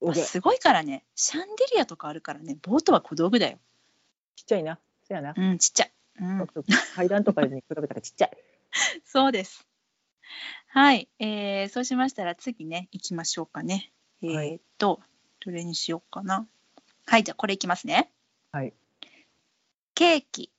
[0.00, 3.58] オッケーすごいからね、シャンデリアとかあるからね、ボートは小道具だよ。
[4.34, 4.80] ちっちゃいな。
[5.06, 5.32] そやな。
[5.36, 5.92] うん、ちっちゃい。
[6.20, 6.46] うん、
[6.96, 8.30] 階段とかに比べたらちっちゃい。
[9.04, 9.66] そうです。
[10.68, 13.92] はい、えー、そうしましたら次ね、行きましょうかね。
[14.22, 15.00] えはーっと、
[15.38, 16.48] どれにしようかな。
[17.06, 18.10] はい、じゃあこれいきますね。
[18.50, 18.72] はい。
[19.96, 20.50] ケーキ、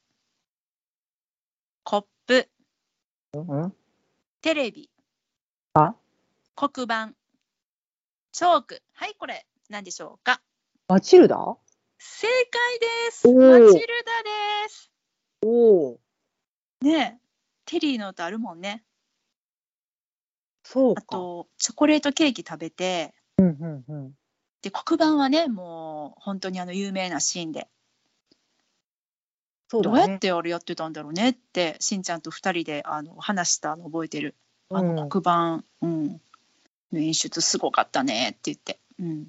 [1.83, 2.49] コップ。
[4.41, 4.89] テレビ、
[5.73, 5.93] あ？
[6.55, 7.09] 黒板、
[8.31, 8.81] チョーク。
[8.93, 10.39] はい、これ何でしょうか？
[10.87, 11.35] マチルダ？
[11.97, 13.27] 正解です。
[13.27, 14.23] おマーチルダ
[14.63, 14.89] です。
[15.43, 15.99] おお。
[16.79, 17.27] ねえ
[17.65, 18.85] テリーの歌あるもんね。
[20.63, 21.03] そうか。
[21.09, 24.13] あと、チョコレートケーキ食べて、うんうんうん。
[24.61, 27.67] で、黒板はね、もう本当にあの有名なシーンで、
[29.67, 29.97] そうだね。
[29.97, 34.35] どうやってあれやってたんだろうねって、しんちゃんと二人であの話したの覚えてる。
[34.69, 36.21] あうんの黒板、うん、
[36.91, 38.79] の演出すごかったねって言って。
[38.99, 39.27] うん。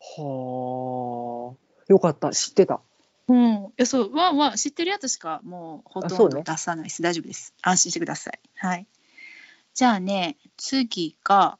[0.00, 1.82] はあ。
[1.88, 2.30] よかった。
[2.30, 2.80] 知ってた。
[3.28, 8.86] うん、いやそうワンは知ってるやつしかもうほとんね出さないです、大丈夫です安心してくださいはい
[9.74, 11.58] じゃあね次が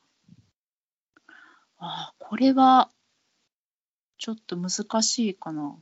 [1.79, 2.91] あこれは
[4.19, 5.75] ちょっと難しいかな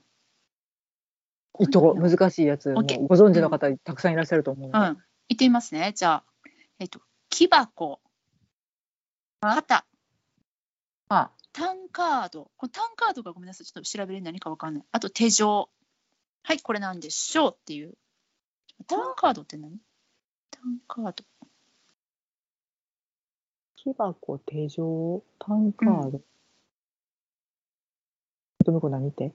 [1.61, 4.89] いっとこ難しいやつ、ご存知の方たくさんいらっしゃると思うので。
[4.89, 4.95] うん。
[5.29, 5.93] 言ってみますね。
[5.95, 6.25] じゃあ
[6.79, 8.01] えっと木箱。
[9.43, 9.87] 旗
[11.09, 12.51] あ、タンカード。
[12.57, 13.67] これタンカードがごめんなさい。
[13.67, 14.85] ちょっと調べる何かわかんない。
[14.93, 15.69] あと手錠。
[16.43, 17.95] はいこれなんでしょうっていう。
[18.87, 19.79] タンカードって何？
[20.51, 21.25] タンカード。
[23.77, 26.21] 木箱、手錠、タンカード。
[28.65, 29.33] とめこ何って？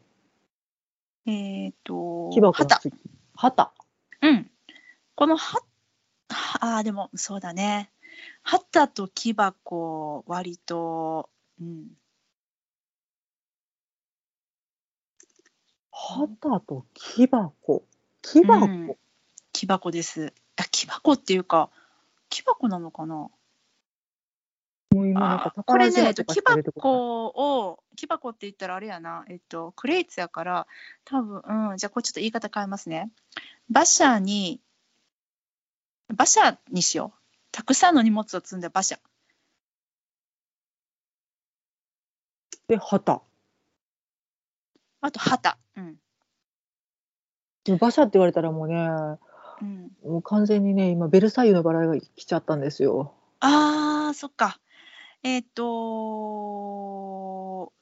[1.26, 2.96] えっ、と木箱の旗次。
[3.36, 3.74] 旗。
[4.22, 4.52] うん
[5.16, 5.60] このは
[6.60, 7.92] ああでもそうだね
[8.44, 11.88] 旗と木箱割とうん
[15.92, 17.84] 旗と木箱。
[18.22, 18.66] 木箱。
[18.66, 18.96] うん
[19.54, 21.70] 木箱ですあ木箱っていうか
[22.30, 23.30] 木箱なのかな？
[25.66, 30.68] これね、えっと木箱を、木箱って言ったらあれやな、えっと、クレイツやから、
[31.04, 33.12] 多分うん、じゃあこれちょっと言い方変えますね。
[33.70, 34.62] 馬車に、
[36.10, 37.20] 馬車にしよう。
[37.52, 39.00] たくさんの荷物を積んだ馬車。
[42.68, 43.22] で、旗。
[45.02, 45.58] あと旗。
[45.76, 45.98] うん。
[47.68, 48.76] 馬車って言われたらもうね、
[49.62, 53.14] うん、もう完全にね、今、ベルサイユのバラが来ちゃったんですよ。
[53.40, 54.60] あー、そっか。
[55.26, 55.64] えっと、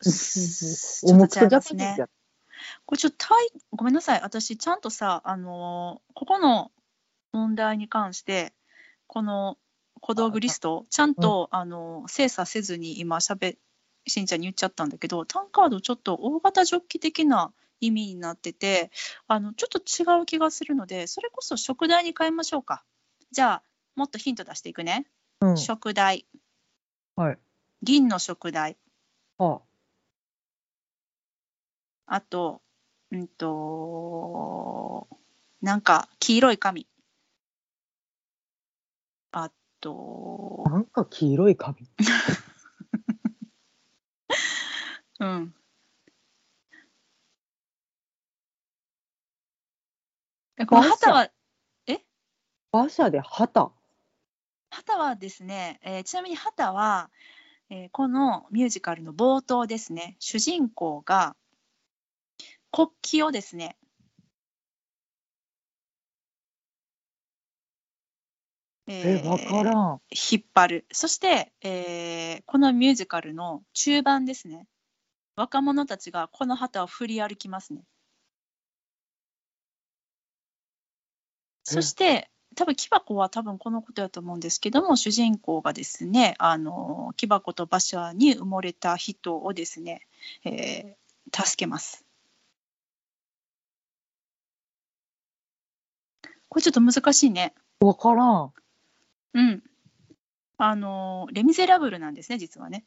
[0.02, 1.98] ちょっと違いますね。
[2.86, 4.22] これちょっとタイごめんなさい。
[4.22, 6.72] 私ちゃんとさあのーここの
[7.34, 8.54] 問題に関して
[9.08, 9.58] この
[10.00, 13.58] 小道具リストをちゃんと、あのー精査せずに今しゃべ
[14.08, 17.52] しんちゃんに言っちゃったんだけどタンカードちょっと大型ジョッキ的な
[17.82, 18.90] 意味になってて
[19.28, 22.86] あのちょっと違う気がするのでそれこそ食材に変えましょうか。
[23.34, 23.64] じゃあ
[23.98, 25.08] もっとヒント出していくね、
[25.42, 25.58] うん。
[25.58, 26.26] 食材
[27.16, 27.38] はい。
[27.84, 28.76] 銀の食材
[29.38, 29.62] は
[32.08, 32.62] あと、
[33.12, 35.08] うんと、
[35.62, 36.88] なんか黄色い紙。
[39.32, 41.88] あとあ。、なんか黄色い紙。
[45.20, 45.54] うん。
[50.58, 51.30] えこの旗は、
[52.72, 53.72] 馬車で旗。
[54.74, 57.10] 旗はですね、えーちなみに旗は、
[57.70, 61.36] えーこのミュージカルの冒頭ですね、主人公が
[62.72, 63.78] 国旗をですね、
[68.88, 70.02] ええ、わからん。
[70.12, 70.86] 引っ張る。
[70.92, 74.68] そして、えーこのミュージカルの中盤ですね。
[75.36, 77.84] 若者たちがこの旗を振り歩きますね。
[81.64, 90.08] そして、多分木箱は多分このことだと思うんですけども、主人公がですね、あの木箱と馬車に埋もれた人をですね、
[90.46, 92.06] えー助けます。
[96.50, 97.56] これちょっと難しいね。
[97.80, 98.54] わからん。
[99.34, 99.64] うん。
[100.58, 102.86] あのレ・ミゼラブルなんですね、実はね。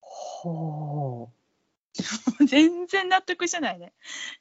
[0.00, 1.35] は
[2.46, 3.92] 全然納得してないね。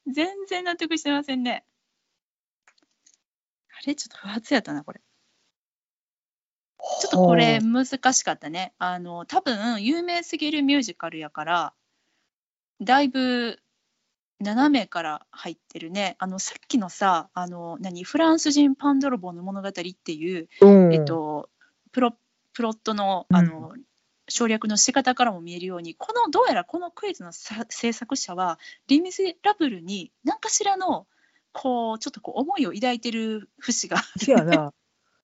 [0.07, 1.65] 全然納得してませんね。
[3.69, 3.95] あれ？
[3.95, 5.01] ちょっと不発やったな、これ。
[6.79, 6.83] あ。
[7.01, 8.73] ちょっとこれ難しかったね。
[8.77, 11.73] あの、多分有名すぎるミュージカルやから、
[12.81, 13.61] だいぶ
[14.39, 16.15] 斜めから入ってるね。
[16.19, 21.49] あの、さっきのさ、あの、何、フランス人パン泥棒の物語っていう、うん、えっと、
[21.91, 22.17] プロ
[22.53, 23.73] プロットのあの、
[24.27, 31.07] 省略の仕方からも見えるようにこのどうやらこのクイズのさ制作者は「リ・ミゼラブル」に何かしらの
[31.51, 34.73] こうちょっとこう思いを抱いてる節がせやな。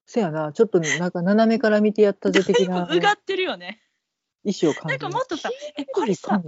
[0.06, 0.52] せやな。
[0.54, 3.82] ちょっとなんか斜めから見てやったぜ的な うがってるよね。
[4.44, 5.00] 意思を感なん。
[5.00, 6.42] かもっとさえこれさ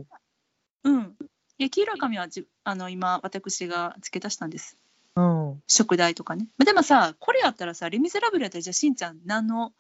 [0.84, 1.18] うん
[1.58, 4.78] いや黄色い紙はじあの今私が付け足したんです
[5.16, 5.64] 紙うん。
[5.68, 9.74] 食材とかねまあでもさこれやったらさ「レ・ミゼラブル」やったらじゃあしんちゃん何の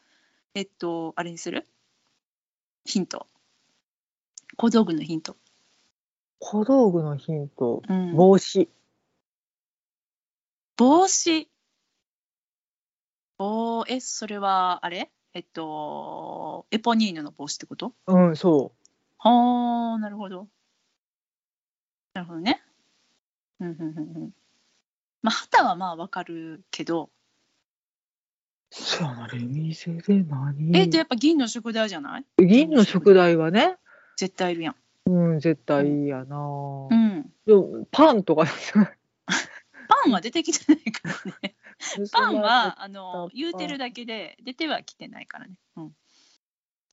[0.53, 1.67] えっとあれにする？
[2.85, 3.27] ヒント
[4.57, 5.37] 小道具のヒント、
[6.39, 7.81] 小道具のヒント。
[7.87, 8.69] うん、帽子。
[10.77, 11.49] 帽子。
[13.39, 15.09] おえ、それは、あれ？
[15.33, 17.93] えっと、エポニーヌの帽子ってこと？
[18.05, 18.73] うん、そ
[19.17, 20.47] はあ、なるほど。
[22.13, 22.61] なるほどね。
[23.59, 24.31] うん、うん、うん、うん。
[25.23, 27.09] まあ、旗はまあわかるけど、う。
[28.75, 30.75] そうやな、レミゼで何？
[30.75, 32.25] えっと、やっぱ銀の食材じゃない？
[32.43, 33.77] 銀の食材はね、
[34.17, 34.75] 絶対いるやん。
[35.05, 36.37] うん、絶対いいやな。
[36.37, 37.31] うん。
[37.45, 38.45] でもパンとか
[39.87, 41.55] パンは出てきてないからね。
[42.11, 45.55] パンは、あの、言うてるだけで、出てはきてないからね。
[45.75, 45.95] うん。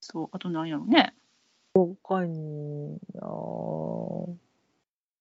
[0.00, 1.14] そう、あと何やろうね。
[1.72, 4.36] 他になぁ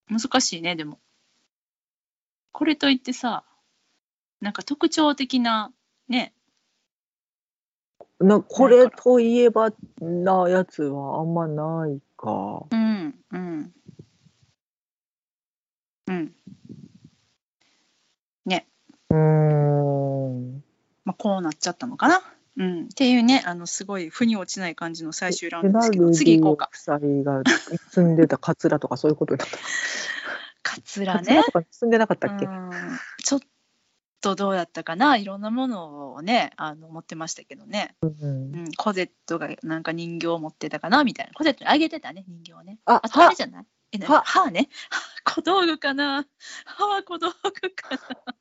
[0.09, 0.99] 難しいねでも
[2.51, 3.43] これといってさ
[4.41, 5.71] なんか特徴的な
[6.07, 6.33] ね
[8.19, 12.65] なこれといえばなやつはあんまないか。
[12.69, 13.15] うん。
[13.31, 13.73] うん。
[16.07, 16.33] うん。
[19.11, 20.63] うーん。
[21.05, 22.21] まあこうなっちゃったのかな。
[22.57, 22.83] うん。
[22.85, 26.11] っていうねあのすごい腑に落ちない感じの最終ラウンドですけど。
[26.11, 26.69] 次行こうか。
[26.73, 27.43] 夫妻が
[27.91, 29.57] 住んでたカツラとかそういうことだった。
[30.61, 32.69] カツラカツラねとか住んでなかったっけ、うん。
[33.23, 33.39] ちょっ
[34.21, 38.09] とどうやったかないろんなものをねあの持ってましたけどね、うん
[38.55, 43.65] うん、コゼットがなんか人形を持ってたかなみたいなコゼットにあげてたね人形をねあ、あとあはれじゃない？
[43.93, 44.69] え、なは歯ね。
[45.25, 46.25] 小道具かな
[46.65, 47.35] 歯は小道具
[47.75, 47.99] かな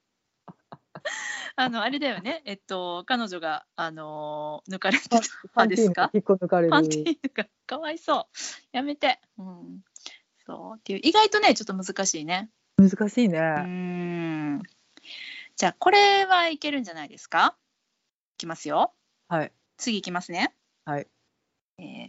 [1.56, 2.42] あの、あれだよね。
[2.44, 5.20] えっと、彼女が、あのー抜かれてた
[5.54, 6.10] 歯ですか？
[6.48, 6.70] かれる。
[6.70, 8.24] パンティーヌがかわいそう。
[8.72, 9.20] やめて。
[9.38, 9.80] うん。
[10.46, 10.78] そう。
[10.78, 12.50] っていう、意外とね、ちょっと難しいね。
[12.76, 13.38] 難しいうね。
[13.38, 14.62] ーん。
[15.58, 17.56] じゃあ、これはいけるんじゃないですか？
[18.36, 18.94] いきますよ。
[19.26, 19.52] はい。
[19.76, 20.54] 次いきますね。
[20.84, 21.08] はい。
[21.78, 22.08] えー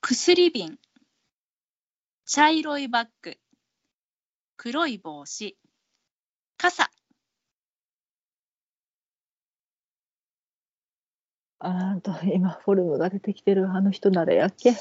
[0.00, 0.78] 薬瓶、
[2.24, 3.36] 茶色いバッグ、
[4.56, 5.58] 黒い帽子、
[6.56, 6.90] 傘。
[11.58, 14.74] あーと今フォルムが出てきてるあの人誰やっけ？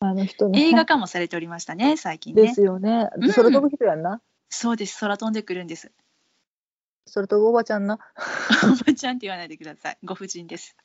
[0.00, 2.48] あの人の映画化もされておりましたね、最近ねで。
[2.54, 5.92] すよねうん空飛ぶ人やんなそうです、空飛んでくるんです。
[7.14, 7.98] 空飛ぶおばちゃんな？
[8.64, 9.98] おばちゃんって言わないでください。
[10.04, 10.76] ご婦人です。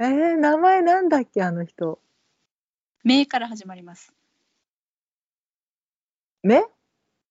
[0.00, 2.00] えー、名前なんだっけあの人？
[3.04, 4.12] 目から始まります。
[6.42, 6.64] 目？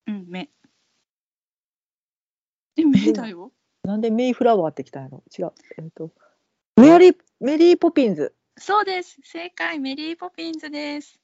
[0.06, 0.50] うん、目。
[2.76, 3.52] え、目だよ。
[3.84, 5.22] なんでメイフラワーってきたんやろ？
[5.38, 6.12] 違うえっ、と
[6.76, 9.18] メリーメリーポピンズそうです。
[9.22, 11.20] 正解、メリーポピンズです。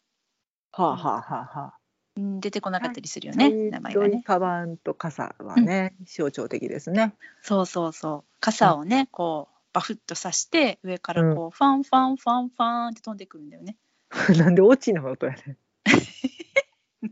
[0.72, 1.78] はあはあはあはあ
[2.16, 4.22] うん、出てこなかったりするよね、名前がね。
[4.24, 7.14] カバンと傘はね、象徴的ですね。
[7.42, 8.36] そうそうそう。
[8.40, 13.76] 傘をね、こう、バフッと刺して、上からこう、ファンファンファンファンって飛んでくるんだよね。
[14.38, 15.56] なんでオチの音やねん。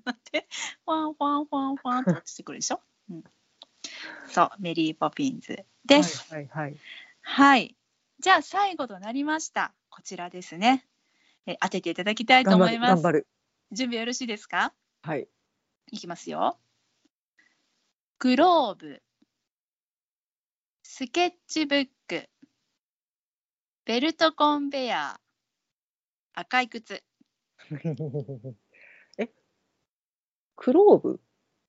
[0.04, 0.46] なんで、
[0.84, 2.80] ファンファンファンファンって落ちてくるでしょ？
[3.10, 3.24] うん、
[4.28, 6.32] そう、メリーポピンズです。
[6.32, 6.76] はいはいはい。
[7.22, 7.76] はい。
[8.20, 9.74] じゃあ最後となりました。
[9.90, 10.86] こちらですね。
[11.46, 12.90] え当てていただきたいと思います。
[12.94, 13.26] 頑張る。
[13.72, 14.72] 準備よろしいですか？
[15.04, 15.28] はい。
[15.90, 16.60] いきますよ。
[18.20, 19.02] グローブ、
[20.84, 22.28] スケッチブック、
[23.84, 27.02] ベルトコンベヤー、赤い靴。
[29.18, 29.32] え？
[30.54, 31.20] クローブ？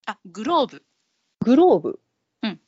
[0.06, 0.86] あ、グローブ。
[1.40, 2.00] グローブ？
[2.44, 2.62] うん。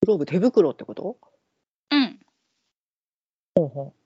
[0.00, 1.20] グローブ手袋ってこと？
[1.92, 2.18] うん。
[3.54, 4.00] ほうほう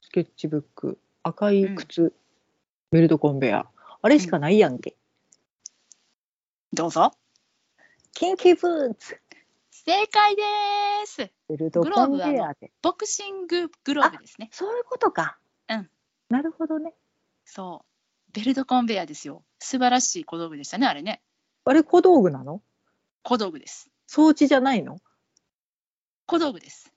[0.00, 2.12] スケッチブック赤い靴、
[2.90, 3.66] ベルトコンベヤ
[4.02, 4.94] あれしかないやんけ。
[6.74, 7.12] どうぞ。
[8.12, 9.18] キンキーブーツ
[9.70, 10.42] 正解で
[11.06, 11.30] す。
[11.48, 12.70] ベルトコンベヤで。
[12.82, 14.50] ボクシンググローブですね。
[14.52, 15.38] そういうことか。
[15.70, 15.90] うん。
[16.28, 16.92] なるほどね。
[17.46, 17.86] そ
[18.28, 18.32] う。
[18.34, 19.42] ベルトコンベヤーですよ。
[19.58, 21.22] 素晴らしい小道具でしたね、あれね。
[21.64, 22.60] あれ小道具なの？
[23.22, 23.88] 小道具です。
[24.06, 24.98] 装置じゃないの？
[26.26, 26.92] 小道具です。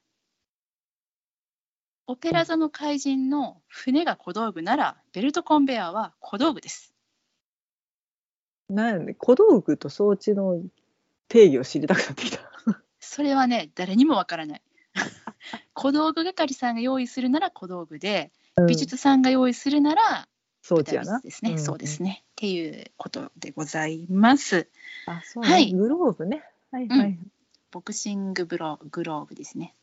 [2.10, 6.94] オペラ座の怪人の船が小道具なら、ベルトコンベヤーは小道具です。
[8.70, 10.62] なんやねん小道具と装置の
[11.28, 12.40] 定義を知りたくなってきた。
[13.02, 14.62] それはね、誰にもわからない。
[15.74, 18.32] 小道具係さんが用意するなら小道具で、
[18.70, 20.30] 美術さんが用意するなら
[20.62, 21.20] 装置やな。
[21.20, 22.24] ですね、うんそうですね。
[22.24, 24.70] っていうことでございます。
[25.08, 25.50] あ、そうね。
[25.50, 26.42] はいグローブね。
[26.72, 27.20] はいはい。
[27.70, 29.76] ボクシングブログローブですね。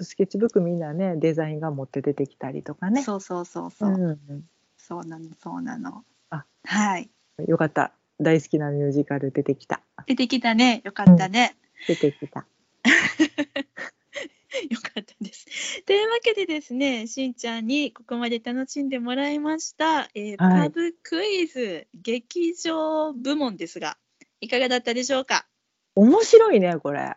[0.00, 3.02] スケッチブックみんなね、デザインが持って出てきたりとかね。
[3.02, 3.90] そうそうそうそう。
[3.90, 4.44] うん
[4.78, 6.04] そうなの、そうなの。
[6.30, 7.10] あはい。
[7.38, 7.46] うん。
[7.46, 7.92] よかった。
[8.20, 9.82] 大好きなミュージカル出てきた。
[10.06, 10.82] 出てきたね。
[10.84, 11.56] よかったね。
[11.86, 12.46] 出てきた。
[14.68, 15.82] よかったです。
[15.84, 23.96] というわけでですね、しんちゃんにここまで楽しんでもらいました、えーはいパブクイズ劇場部門ですが、
[24.40, 25.46] いかがだったでしょうか？
[25.94, 27.16] 面白いね、これ。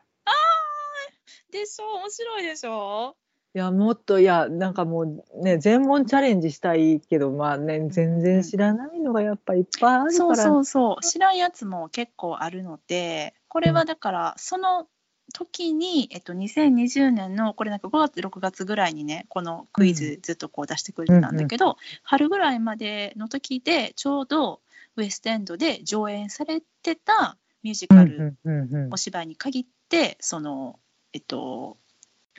[1.56, 3.16] でしょ面白いでしょ？
[3.53, 10.12] いや、もっと、いや、なんかもうね、全問チャレンジしたいけど、まあね、全然知らないのがやっぱいっぱいあるから。
[10.12, 11.03] そうそうそう。
[11.03, 14.89] 知らんやつも結構あるので、これはだから、その
[15.34, 24.60] 時に、えっと、2020年の、これなんか5月、6月ぐらいにね、このクイズずっとこう出してくれてたんだけど、春ぐらいまでの時で、ちょうど
[24.97, 28.93] ウエストエンドで上演されてたミュージカルうんうんうん。
[28.93, 30.78] お芝居に限って、その、
[31.16, 31.78] えっと、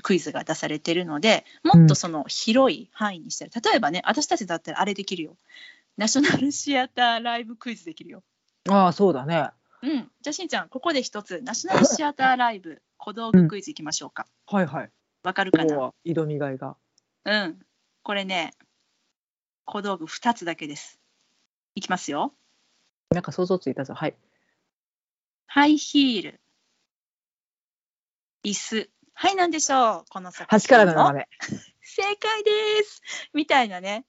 [0.02, 5.38] クイズが出されてるのでもっとその広い範囲にしたら、例えばね私たちだったらあれできるよ
[5.96, 8.22] ナショナルシアターライブクイズできるよ。
[8.68, 9.48] ああ、そうだね。
[9.82, 14.26] うん、じゃあしんちゃんここで一つナショナルシアターライブ小道具クイズいきましょうか。
[14.46, 14.90] はいはい。
[15.22, 15.94] わかるかな？
[16.04, 16.76] 挑みがいが。
[17.24, 17.58] うん。
[18.02, 18.52] これね
[19.64, 21.00] 小道具2つだけです。
[21.74, 22.34] いきますよ。
[23.10, 23.94] なんか想像ついたぞ。
[23.94, 24.14] はい。
[25.46, 26.40] ハイヒール
[28.46, 30.04] 椅子はい何でしょう？
[30.08, 31.28] この作端からの斜め。
[31.82, 32.50] 正解で
[32.84, 33.02] す
[33.34, 34.06] みたいなね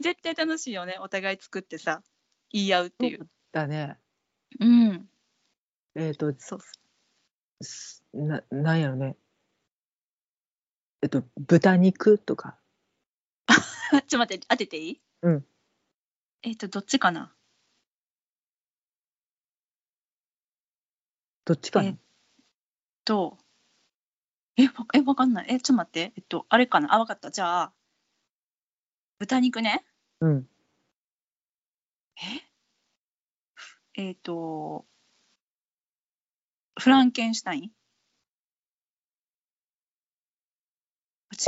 [0.00, 2.02] 絶対楽しいよねお互い作ってさ
[2.50, 3.26] 言い合うっていう。
[3.50, 3.98] だね。
[4.60, 5.08] うん
[5.94, 9.16] えっ、と、そうそすな、なんやろね。
[11.02, 12.58] えっと、豚肉とか。
[13.48, 13.52] う。
[13.92, 15.00] ちょっと待って当てていい？
[15.22, 15.46] うん。
[16.42, 17.34] えっ、とどっちかな？
[21.46, 21.88] どっちかな？
[21.88, 21.96] え
[23.04, 23.38] と
[24.58, 25.46] えわえわかんない。
[25.48, 26.12] えちょっと待って。
[26.16, 26.94] えっとあれかな。
[26.94, 27.30] あわかった。
[27.30, 27.72] じゃあ
[29.18, 29.84] 豚肉ね。
[30.20, 30.46] うん。
[33.96, 34.84] ええっ、と
[36.78, 37.62] フランケンシュタイン。
[37.62, 37.70] 違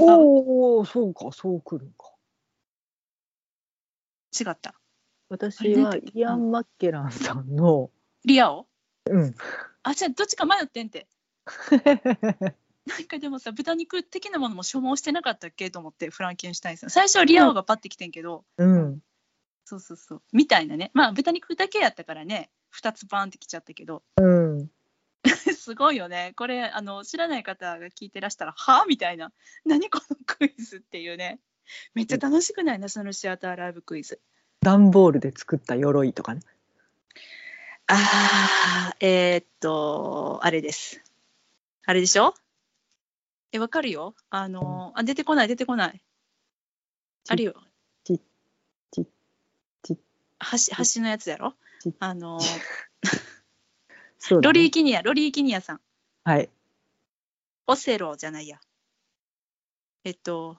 [0.03, 0.05] う。
[0.09, 2.13] おお、そうか、そうくるんか。
[4.39, 4.75] 違った。
[5.29, 7.91] 私はイアン・マッケランさんの、
[8.25, 8.67] リアオ？
[9.07, 9.35] うん、
[9.83, 11.07] あじゃあどっちか迷ってんて
[13.01, 15.71] なんかでもさ豚肉的なものも所望してなかったっけ？
[15.71, 16.91] と思ってフランケンシュタインさん。
[16.91, 19.01] 最初はリア王がパッてきてんけど、うん。
[19.65, 20.23] そうそうそう。
[20.33, 20.91] みたいなね。
[20.95, 22.51] まあ豚肉だけやったからね。
[22.81, 24.03] 2つバーンってきちゃったけど。
[24.17, 24.71] うん。
[25.29, 26.33] すごいよね。
[26.37, 28.83] これあの知らない方が聞いてらしたらは？
[28.83, 29.33] あみたいな。
[29.65, 31.41] 何このクイズっていうね。
[31.95, 32.79] めっちゃ楽しくない？
[32.79, 34.21] ナショナルシアターライブクイズ。
[34.61, 36.43] 段ボールで作った鎧とかね。
[37.87, 41.03] あーえーっとあれです。
[41.87, 42.35] あれでしょ？
[43.53, 44.15] えわかるよ。
[44.31, 46.01] あのあ出てこない出てこない。
[47.29, 47.55] あるよ。
[48.05, 48.21] ち
[48.91, 49.07] ち
[49.83, 49.97] ち橋
[50.97, 51.55] 橋のやつやろ？
[51.81, 52.41] ちあの
[54.19, 54.43] そうだね。
[54.43, 55.81] ロリー・キニアロリー・キニアさん。
[56.25, 56.49] はい。
[57.67, 58.59] オセロじゃないや。
[60.05, 60.57] えっと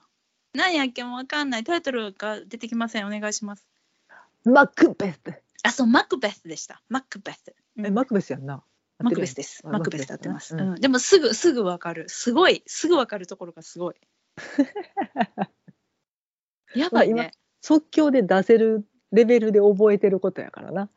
[0.54, 1.64] 何やっけもわかんない。
[1.64, 3.06] タイトルが出てきません。
[3.06, 3.66] お願いします。
[4.44, 5.20] マクベス。
[5.62, 6.82] あそうマクベスでした。
[6.88, 7.86] マクベス、うん。
[7.86, 8.62] え、マクベスやんな。
[9.02, 9.62] マクベスです。
[9.64, 10.74] あマクベスで合ってます、うん。
[10.76, 12.08] でもすぐすぐわかる。
[12.08, 12.62] すごい。
[12.66, 13.94] すぐわかるところがすごい。
[16.74, 20.90] やばいまあね即興で出せるレベルで覚えてることやからな。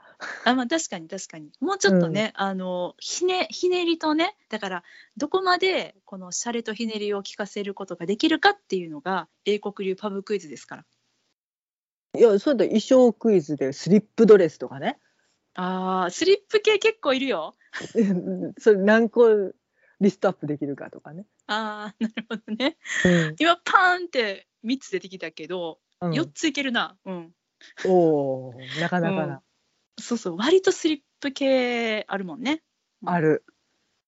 [0.45, 1.51] あまあ確かに確かに。
[1.60, 4.84] もうちょっとね、あのひねひねりとねだから
[5.18, 10.86] どこまでこのシャレとひねりを聞かせることができるかっていうのが英国流パブクイズですから。
[12.18, 14.97] いや、そうだ、衣装クイズでスリップドレスとかね。
[15.56, 17.56] あースリップ系結構いるよ。
[18.60, 19.53] それ何個
[19.99, 21.26] リストアップできるかとかね。
[21.47, 22.78] あーなるほどね。
[23.06, 23.36] うん。
[23.39, 26.12] 今パーンって3つ出てきたけど、うん。
[26.12, 26.97] 4ついけるな。
[27.06, 27.34] うん。
[27.86, 29.41] おーなかなかな、
[29.99, 30.38] そうそう。
[30.38, 32.62] 割とスリップ系あるもんね。
[33.06, 33.45] ある。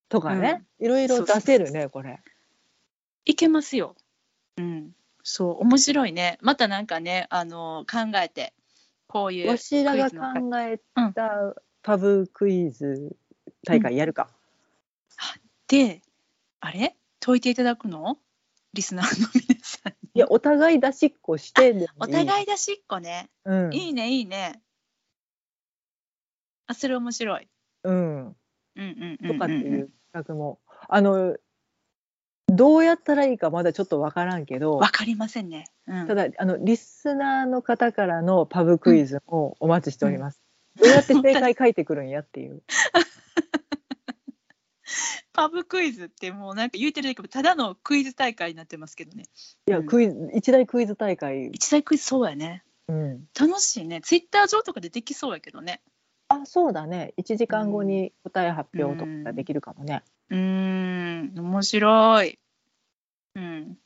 [0.10, 2.22] とかね、いろいろ出せるね、これ。
[3.26, 3.96] いけますよ。
[4.58, 4.94] うん。
[5.24, 6.38] そう面白いね。
[6.42, 8.54] またなんかねあの考えて
[9.18, 10.18] こういうわしらが考
[10.60, 10.80] え
[11.16, 13.16] たパブクイズ
[13.66, 14.30] 大会やるか。
[15.68, 16.02] で
[16.60, 16.96] あれ？
[17.20, 18.20] 解いていただくの？
[18.74, 21.88] リスナーの皆さんにいや、お互い出しっこして。
[22.00, 23.74] お互い出しっこね、うん。
[23.74, 24.62] いいねいいね
[26.68, 27.48] あそれ面白い
[27.86, 28.28] うん。
[28.28, 28.36] うん
[28.76, 30.60] うんうんとかってうんいう企画も。
[30.88, 31.36] あの、
[32.48, 40.42] どうやったらいいかまだちょっとわからんけどわ、かりませんね、うん、ただ、あの、リスナーの方からのパブクイズもお待ちしております。
[40.80, 42.64] どうやって正解書いてくるんやっていう。
[45.34, 49.26] パブクイズってもうなんか言うてるだけどただのクイズ大会になってますけどね
[49.68, 51.48] いや、うんクイズ、一大クイズ大会。
[51.48, 53.28] 一大クイズそうやねうん。
[53.40, 55.82] 楽しいねツイッター上とかでできそうやけどね
[56.30, 57.14] あ、そうだね。
[57.18, 60.04] 1時間後に答え発表とかができるかもね。
[60.30, 62.40] うーん面白い
[63.36, 63.78] うん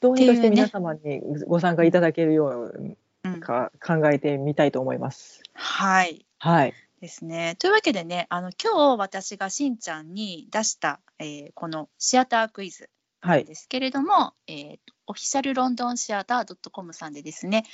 [0.00, 5.42] どうにかして皆様にご参加いただけるよううんか考えてみたいと思います。
[5.52, 6.74] はいはい。
[7.02, 7.56] ですね。
[7.58, 12.88] というわけでね、あの今日私がしんちゃんに出した、えーこのシアタークイズ
[13.20, 13.44] はい。
[13.44, 17.64] ですけれども、えーとオフィシャルロンドンシアター .com さんでですね、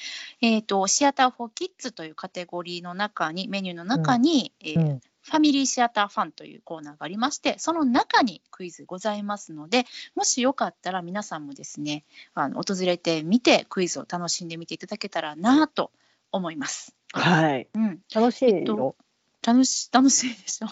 [0.40, 5.00] えーと、シアター・フォー・キッズというカテゴリーの中に、メニューの中に、えーうん。
[5.26, 12.04] ファミリーシアターファンというコーナーがありまして、その中にクイズございますので、もしよかったら皆さんもですね、
[12.34, 15.90] あの訪れてみてクイズを楽しんでみていただけたらなと
[16.30, 16.94] 思います。
[17.12, 17.68] はい。
[17.74, 18.96] うん、楽しいえっとよ。
[19.46, 20.68] 楽し楽しいでしょ？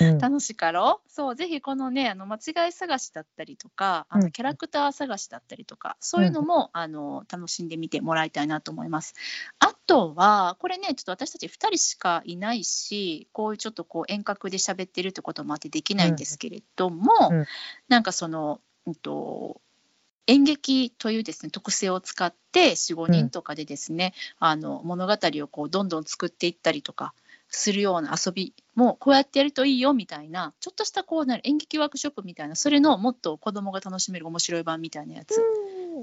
[0.00, 0.18] うん。
[0.18, 1.00] 楽しかろ？
[1.06, 4.22] うそうぜひこのねあの間違い探しだったりとかあうん。
[4.24, 9.14] のキャラクター探しだったりとか、そういうのも、あの楽しんでみてもらいたいなと思います。
[9.60, 17.46] あとはこれねちょっと私たち2人しかいないしこういうちょっとこう遠隔で喋ってるってこともあってできないんですけれども、うん。
[17.88, 19.60] なんかその、うんと
[20.26, 27.14] 演劇というですね特性を使って45人とかでですね、あの物語をこうどんどん作っていったりとか
[27.50, 35.42] するような遊びもこうやってやるといいよみたいなちょっとしたこうな演劇ワークショップみたいなそれのもっと子供が楽しめる面白い版みたいなやつ、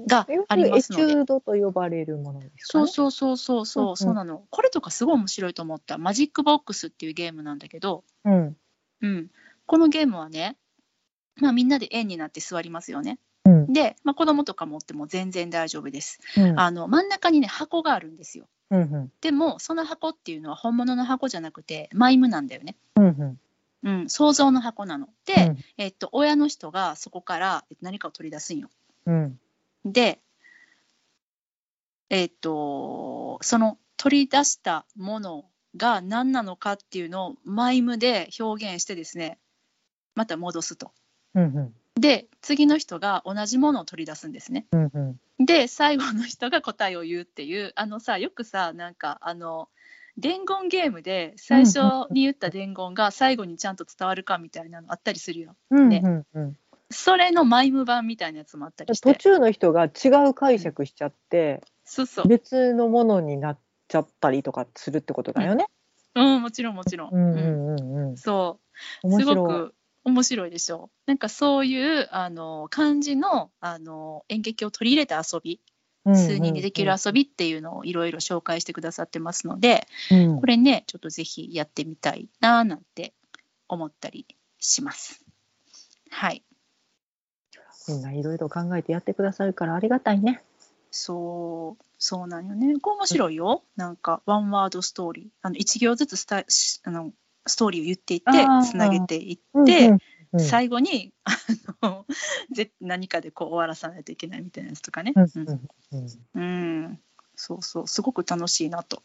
[0.06, 2.86] がありますのでエチュードと呼ばれるものですかね。
[2.86, 8.56] そうそうそうそうそう、うんうんそうなのこれとかすごい面白いと思ったマジックボックスっていうゲームなんだけど、うん。
[9.00, 9.28] うん、
[9.66, 10.56] このゲームはね、
[11.36, 13.18] まあ、みんなで円になって座りますよね。
[13.44, 13.72] うん。
[13.72, 16.20] で、まあ、子供とか持っても全然大丈夫です。
[16.36, 16.60] うん。
[16.60, 18.46] あの真ん中にね箱があるんですよ。
[18.70, 18.80] うん。
[18.80, 19.12] うん。
[19.20, 22.76] でもその箱っていうのは本物の箱じゃなくてマイムなんだよね。
[22.96, 23.38] うん。
[23.84, 25.08] うん、想像の箱なの。
[25.24, 28.70] で、うんえっと、親の人がそこから何かを取り出すんよ。
[29.06, 29.38] うん。
[29.84, 30.20] で、
[32.10, 35.44] えっと、その取り出したもの
[35.76, 39.38] が何なのかっていうのをマイムで表現してですね、
[40.14, 40.92] また戻すと。
[41.34, 41.74] うん。
[41.98, 44.66] で、次の人が同じものを取り出すんですね。
[44.72, 44.90] うん。
[44.92, 44.98] う
[45.40, 45.44] ん。
[45.44, 49.68] で、最後の人が答えを言うっていう、あのさ、よくさ、なんか、あの、
[50.18, 51.78] 伝言ゲームで最初
[52.10, 55.54] に言った伝言が最後にちゃんと伝わるかみたいなのあったりするよ。
[55.70, 56.56] うんねうんうん
[56.90, 59.18] それのマイム版みたいなやつもあったりし途て。
[59.18, 62.28] 中の人が違う解釈しちゃって、そうそう。
[62.28, 65.66] 別のものになっちゃったりとかするってことだよね。
[66.14, 67.10] うん、もちろんもちろん。
[67.12, 68.16] うんううんんうんうん。
[68.16, 68.58] そ
[69.04, 69.20] う。
[69.20, 69.74] すごく
[70.08, 71.10] 面白いでしょう。
[71.10, 75.60] なんかそういうあの漢字のあの演劇を取り入れた遊び、
[76.04, 83.12] 数人でできる遊びっていうのをいろいろ紹介してくださってますので、うんこれね、ちょっとぜひやってみたいななんて
[83.68, 84.26] 思ったり
[84.58, 85.24] します。
[86.10, 86.42] はい。
[87.88, 90.42] みんないろいろ考えてやってくださるからありがたいね。
[90.90, 92.78] そう、そうなんよね。
[92.80, 93.62] これ面白いよ。
[93.76, 95.26] なんか、ワンワードストーリー。
[95.42, 97.12] あの、一行ずつスタしあの
[97.48, 99.98] ストーリーを言っていってつなげていって、うんうんうん
[100.38, 101.14] 最後に
[101.80, 102.04] あの
[102.52, 105.14] ぜ何かでこう終わらさないといけないみたいなやつとかね。
[105.16, 105.68] うんううんん
[106.34, 107.00] うんうん
[107.38, 109.02] そうそう、すごく楽しいなと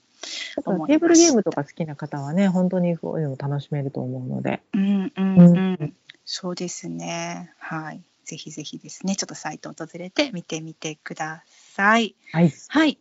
[0.65, 0.89] 思い。
[0.89, 4.63] テーブルゲームとか好きな方はね、本当にこういうのも楽しめると思うので。
[4.73, 7.53] うんうんううんん、そうですね。
[7.59, 8.03] はい。
[8.25, 12.15] ぜひぜひですね、ちょっとサイトを訪れて見てみてください。
[12.31, 12.51] はい。
[12.69, 12.97] はい。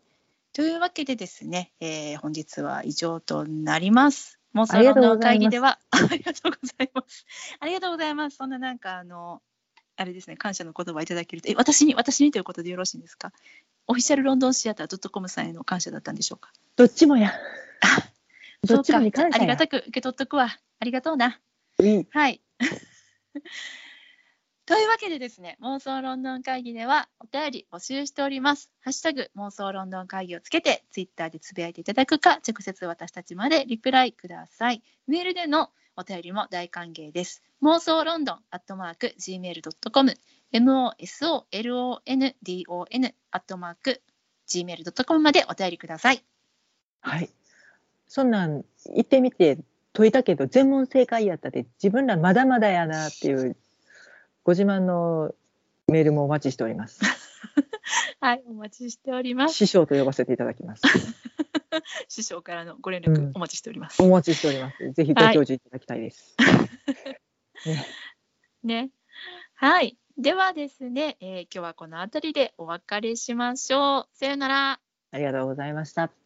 [0.52, 4.38] というわけでですね、えー本日は以上となります。
[4.54, 7.26] 妄想論の会議では、ありがとうございます。
[7.60, 8.36] ありがとうございます。
[8.36, 9.40] そんななんかあの、
[9.96, 13.32] あれですね、感謝の言葉いただけると、え、私に、私にということでよろしいんですか？
[13.86, 16.50] オフィシャルロンドンシアター .com さんへの感謝だったんでしょうか？
[16.76, 17.32] どっちもや。
[18.62, 19.42] どっちもに感謝や。
[19.42, 20.48] ありがたく受け取っとくわ。
[20.80, 21.40] ありがとうな。
[21.80, 22.40] いいはい。
[24.64, 28.70] というわけでですね、妄想ロンドン会議ではお便り募集しております。
[28.80, 34.84] ハッシュタグ妄想ロンドン会議をつけて、ツイッターでつぶやいていただくか、直接私たちまでリプライください。
[35.08, 37.42] メールでのお便りも大歓迎です。
[37.60, 40.16] 妄想ロンドンアットマーク gmail.com、
[40.52, 44.00] mosolondon アットマーク
[44.48, 46.24] gmail.com までお便りください。
[47.00, 47.28] はい。
[48.06, 49.58] そんなん言ってみて
[49.92, 53.56] 解いたけど全問正解やったで自分らまだまだやなっていう
[54.44, 55.34] ご自慢の
[55.88, 57.00] メールもお待ちしております。
[58.20, 59.54] はい、お待ちしております。
[59.54, 60.82] 師匠と呼ばせていただきます。
[62.08, 64.02] 師匠からのご連うん絡お待ちしております。
[64.02, 64.92] お待ちしております。
[64.92, 66.36] ぜひご教授いただきたいです。
[67.66, 67.86] ね、
[68.62, 68.90] ね。
[69.54, 69.96] はい。
[70.18, 74.16] ではですね、えー今日はこの辺りでお別れしましょう。
[74.16, 74.80] さよなら。
[75.10, 76.21] ありがとうございました。